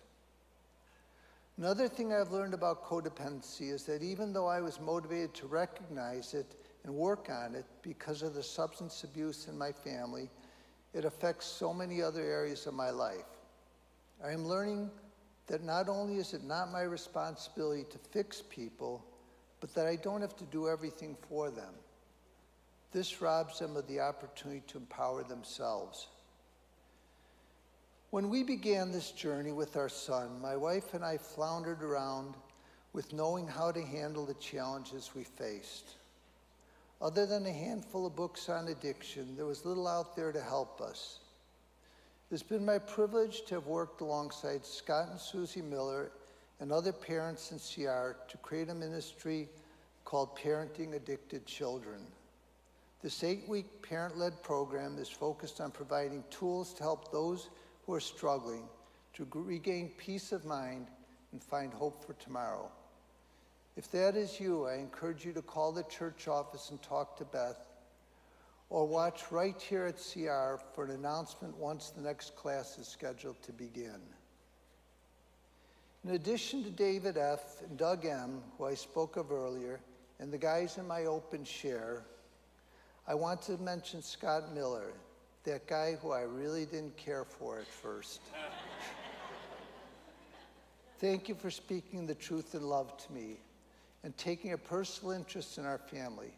Another 1.62 1.88
thing 1.88 2.12
I've 2.12 2.32
learned 2.32 2.56
about 2.56 2.84
codependency 2.84 3.70
is 3.72 3.84
that 3.84 4.02
even 4.02 4.34
though 4.34 4.48
I 4.48 4.62
was 4.62 4.80
motivated 4.80 5.36
to 5.36 5.46
recognize 5.46 6.34
it 6.34 6.56
and 6.84 6.92
work 6.92 7.30
on 7.30 7.54
it 7.54 7.66
because 7.84 8.24
of 8.24 8.34
the 8.34 8.42
substance 8.42 9.04
abuse 9.04 9.48
in 9.48 9.56
my 9.56 9.72
family, 9.72 10.32
it 10.96 11.06
affects 11.06 11.46
so 11.46 11.72
many 11.72 12.02
other 12.02 12.24
areas 12.24 12.66
of 12.66 12.74
my 12.74 12.90
life. 12.90 13.28
I 14.26 14.32
am 14.32 14.48
learning 14.48 14.90
that 15.46 15.64
not 15.64 15.88
only 15.88 16.16
is 16.16 16.34
it 16.34 16.44
not 16.44 16.72
my 16.72 16.82
responsibility 16.82 17.84
to 17.92 18.00
fix 18.10 18.42
people, 18.42 19.06
but 19.60 19.72
that 19.76 19.86
I 19.86 19.98
don't 19.98 20.22
have 20.22 20.36
to 20.38 20.46
do 20.46 20.68
everything 20.68 21.16
for 21.30 21.52
them. 21.52 21.76
This 22.92 23.22
robs 23.22 23.60
them 23.60 23.78
of 23.78 23.86
the 23.86 24.00
opportunity 24.00 24.64
to 24.70 24.80
empower 24.80 25.24
themselves. 25.24 26.08
When 28.12 28.30
we 28.30 28.44
began 28.44 28.92
this 28.92 29.12
journey 29.12 29.54
with 29.54 29.78
our 29.78 29.88
son, 29.88 30.42
my 30.42 30.58
wife 30.58 30.94
and 30.94 31.04
I 31.04 31.18
floundered 31.18 31.82
around 31.82 32.36
with 32.92 33.14
knowing 33.14 33.48
how 33.48 33.72
to 33.72 33.82
handle 33.82 34.26
the 34.26 34.34
challenges 34.34 35.12
we 35.16 35.24
faced. 35.24 35.92
Other 37.02 37.26
than 37.26 37.46
a 37.46 37.54
handful 37.54 38.06
of 38.06 38.18
books 38.18 38.50
on 38.50 38.68
addiction, 38.68 39.38
there 39.38 39.46
was 39.46 39.64
little 39.64 39.88
out 39.88 40.14
there 40.14 40.34
to 40.34 40.42
help 40.42 40.82
us. 40.82 41.20
It's 42.32 42.44
been 42.44 42.66
my 42.66 42.80
privilege 42.80 43.46
to 43.46 43.56
have 43.56 43.68
worked 43.68 44.02
alongside 44.02 44.66
Scott 44.66 45.08
and 45.12 45.20
Susie 45.20 45.62
Miller 45.62 46.12
and 46.60 46.70
other 46.70 46.92
parents 46.92 47.54
in 47.54 47.60
CR 47.60 48.18
to 48.28 48.38
create 48.42 48.68
a 48.68 48.76
ministry 48.76 49.48
called 50.04 50.38
Parenting 50.38 50.96
Addicted 50.96 51.46
Children. 51.46 52.02
This 53.02 53.24
eight 53.24 53.48
week 53.48 53.82
parent 53.82 54.18
led 54.18 54.44
program 54.44 54.98
is 54.98 55.08
focused 55.08 55.62
on 55.62 55.72
providing 55.72 56.26
tools 56.30 56.74
to 56.74 56.84
help 56.84 57.10
those 57.10 57.48
who 57.86 57.94
are 57.94 58.00
struggling 58.00 58.64
to 59.14 59.28
regain 59.34 59.92
peace 59.98 60.32
of 60.32 60.46
mind 60.46 60.88
and 61.32 61.44
find 61.44 61.74
hope 61.74 62.06
for 62.06 62.14
tomorrow. 62.14 62.70
If 63.78 63.90
that 63.92 64.16
is 64.16 64.40
you, 64.40 64.66
I 64.66 64.76
encourage 64.76 65.26
you 65.26 65.34
to 65.34 65.42
call 65.42 65.72
the 65.72 65.84
church 65.84 66.28
office 66.28 66.70
and 66.70 66.82
talk 66.82 67.18
to 67.18 67.26
Beth, 67.26 67.60
or 68.70 68.88
watch 68.88 69.32
right 69.32 69.60
here 69.62 69.86
at 69.86 69.98
CR 69.98 70.62
for 70.74 70.86
an 70.86 70.92
announcement 70.92 71.56
once 71.58 71.90
the 71.90 72.02
next 72.02 72.36
class 72.36 72.78
is 72.78 72.88
scheduled 72.88 73.42
to 73.44 73.52
begin. 73.52 74.00
In 76.04 76.12
addition 76.12 76.64
to 76.64 76.70
David 76.70 77.18
F. 77.18 77.62
and 77.62 77.78
Doug 77.78 78.06
M., 78.06 78.42
who 78.58 78.66
I 78.66 78.74
spoke 78.74 79.18
of 79.18 79.32
earlier, 79.32 79.80
and 80.20 80.32
the 80.32 80.38
guys 80.38 80.78
in 80.78 80.88
my 80.88 81.06
open 81.06 81.44
share, 81.44 82.04
I 83.08 83.14
want 83.16 83.42
to 83.44 83.58
mention 83.58 84.02
Scott 84.02 84.54
Miller, 84.54 84.94
that 85.44 85.68
guy 85.68 85.98
who 86.02 86.12
I 86.12 86.22
really 86.22 86.66
didn't 86.66 86.96
care 86.98 87.26
for 87.26 87.60
at 87.60 87.68
first. 87.68 88.22
Thank 91.00 91.28
you 91.28 91.36
for 91.36 91.50
speaking 91.50 92.06
the 92.06 92.14
truth 92.14 92.54
in 92.54 92.62
love 92.62 92.96
to 92.98 93.12
me 93.12 93.38
and 94.04 94.16
taking 94.18 94.54
a 94.54 94.58
personal 94.58 95.14
interest 95.14 95.58
in 95.58 95.66
our 95.66 95.80
family. 95.80 96.32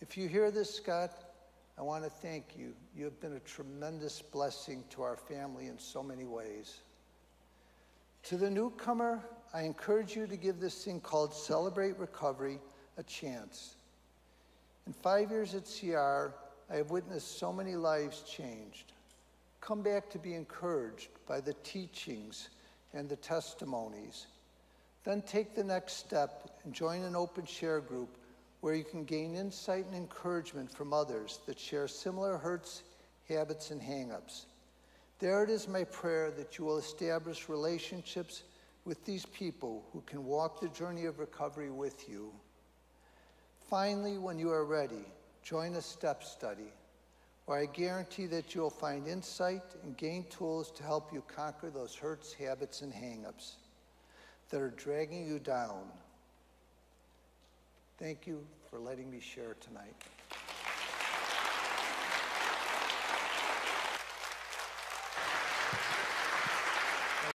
If 0.00 0.16
you 0.16 0.28
hear 0.28 0.50
this, 0.50 0.74
Scott, 0.74 1.12
I 1.78 1.82
want 1.82 2.02
to 2.04 2.10
thank 2.10 2.56
you. 2.56 2.74
You 2.96 3.04
have 3.04 3.20
been 3.20 3.34
a 3.34 3.40
tremendous 3.40 4.20
blessing 4.20 4.82
to 4.90 5.02
our 5.02 5.16
family 5.16 5.68
in 5.68 5.78
so 5.78 6.02
many 6.02 6.24
ways. 6.24 6.80
To 8.24 8.36
the 8.36 8.50
newcomer, 8.50 9.20
I 9.54 9.62
encourage 9.62 10.16
you 10.16 10.26
to 10.26 10.36
give 10.36 10.60
this 10.60 10.84
thing 10.84 11.00
called 11.00 11.32
Celebrate 11.34 11.98
Recovery 11.98 12.58
a 12.98 13.02
chance. 13.04 13.76
In 14.86 14.92
five 14.92 15.30
years 15.30 15.54
at 15.54 15.64
CR, 15.64 16.34
I 16.72 16.76
have 16.76 16.90
witnessed 16.90 17.38
so 17.38 17.52
many 17.52 17.76
lives 17.76 18.22
changed. 18.22 18.92
Come 19.60 19.82
back 19.82 20.08
to 20.10 20.18
be 20.18 20.34
encouraged 20.34 21.08
by 21.28 21.40
the 21.42 21.52
teachings 21.62 22.48
and 22.94 23.10
the 23.10 23.16
testimonies. 23.16 24.26
Then 25.04 25.20
take 25.20 25.54
the 25.54 25.64
next 25.64 25.98
step 25.98 26.48
and 26.64 26.72
join 26.72 27.02
an 27.02 27.14
open 27.14 27.44
share 27.44 27.80
group 27.80 28.16
where 28.62 28.74
you 28.74 28.84
can 28.84 29.04
gain 29.04 29.34
insight 29.34 29.84
and 29.84 29.94
encouragement 29.94 30.70
from 30.72 30.94
others 30.94 31.40
that 31.46 31.58
share 31.58 31.86
similar 31.88 32.38
hurts, 32.38 32.84
habits, 33.28 33.70
and 33.70 33.82
hangups. 33.82 34.46
There 35.18 35.44
it 35.44 35.50
is 35.50 35.68
my 35.68 35.84
prayer 35.84 36.30
that 36.30 36.56
you 36.56 36.64
will 36.64 36.78
establish 36.78 37.50
relationships 37.50 38.44
with 38.86 39.04
these 39.04 39.26
people 39.26 39.84
who 39.92 40.00
can 40.06 40.24
walk 40.24 40.60
the 40.60 40.68
journey 40.68 41.04
of 41.04 41.18
recovery 41.18 41.70
with 41.70 42.08
you. 42.08 42.32
Finally, 43.68 44.16
when 44.16 44.38
you 44.38 44.50
are 44.50 44.64
ready, 44.64 45.04
join 45.42 45.74
a 45.74 45.82
step 45.82 46.22
study 46.22 46.72
where 47.46 47.58
I 47.58 47.66
guarantee 47.66 48.26
that 48.26 48.54
you'll 48.54 48.70
find 48.70 49.06
insight 49.06 49.62
and 49.82 49.96
gain 49.96 50.24
tools 50.30 50.70
to 50.72 50.82
help 50.82 51.12
you 51.12 51.22
conquer 51.26 51.70
those 51.70 51.94
hurts, 51.94 52.32
habits, 52.32 52.82
and 52.82 52.92
hangups 52.92 53.54
that 54.50 54.60
are 54.60 54.70
dragging 54.70 55.26
you 55.26 55.38
down. 55.38 55.82
Thank 57.98 58.26
you 58.26 58.44
for 58.70 58.78
letting 58.78 59.10
me 59.10 59.20
share 59.20 59.56
tonight. 59.60 59.94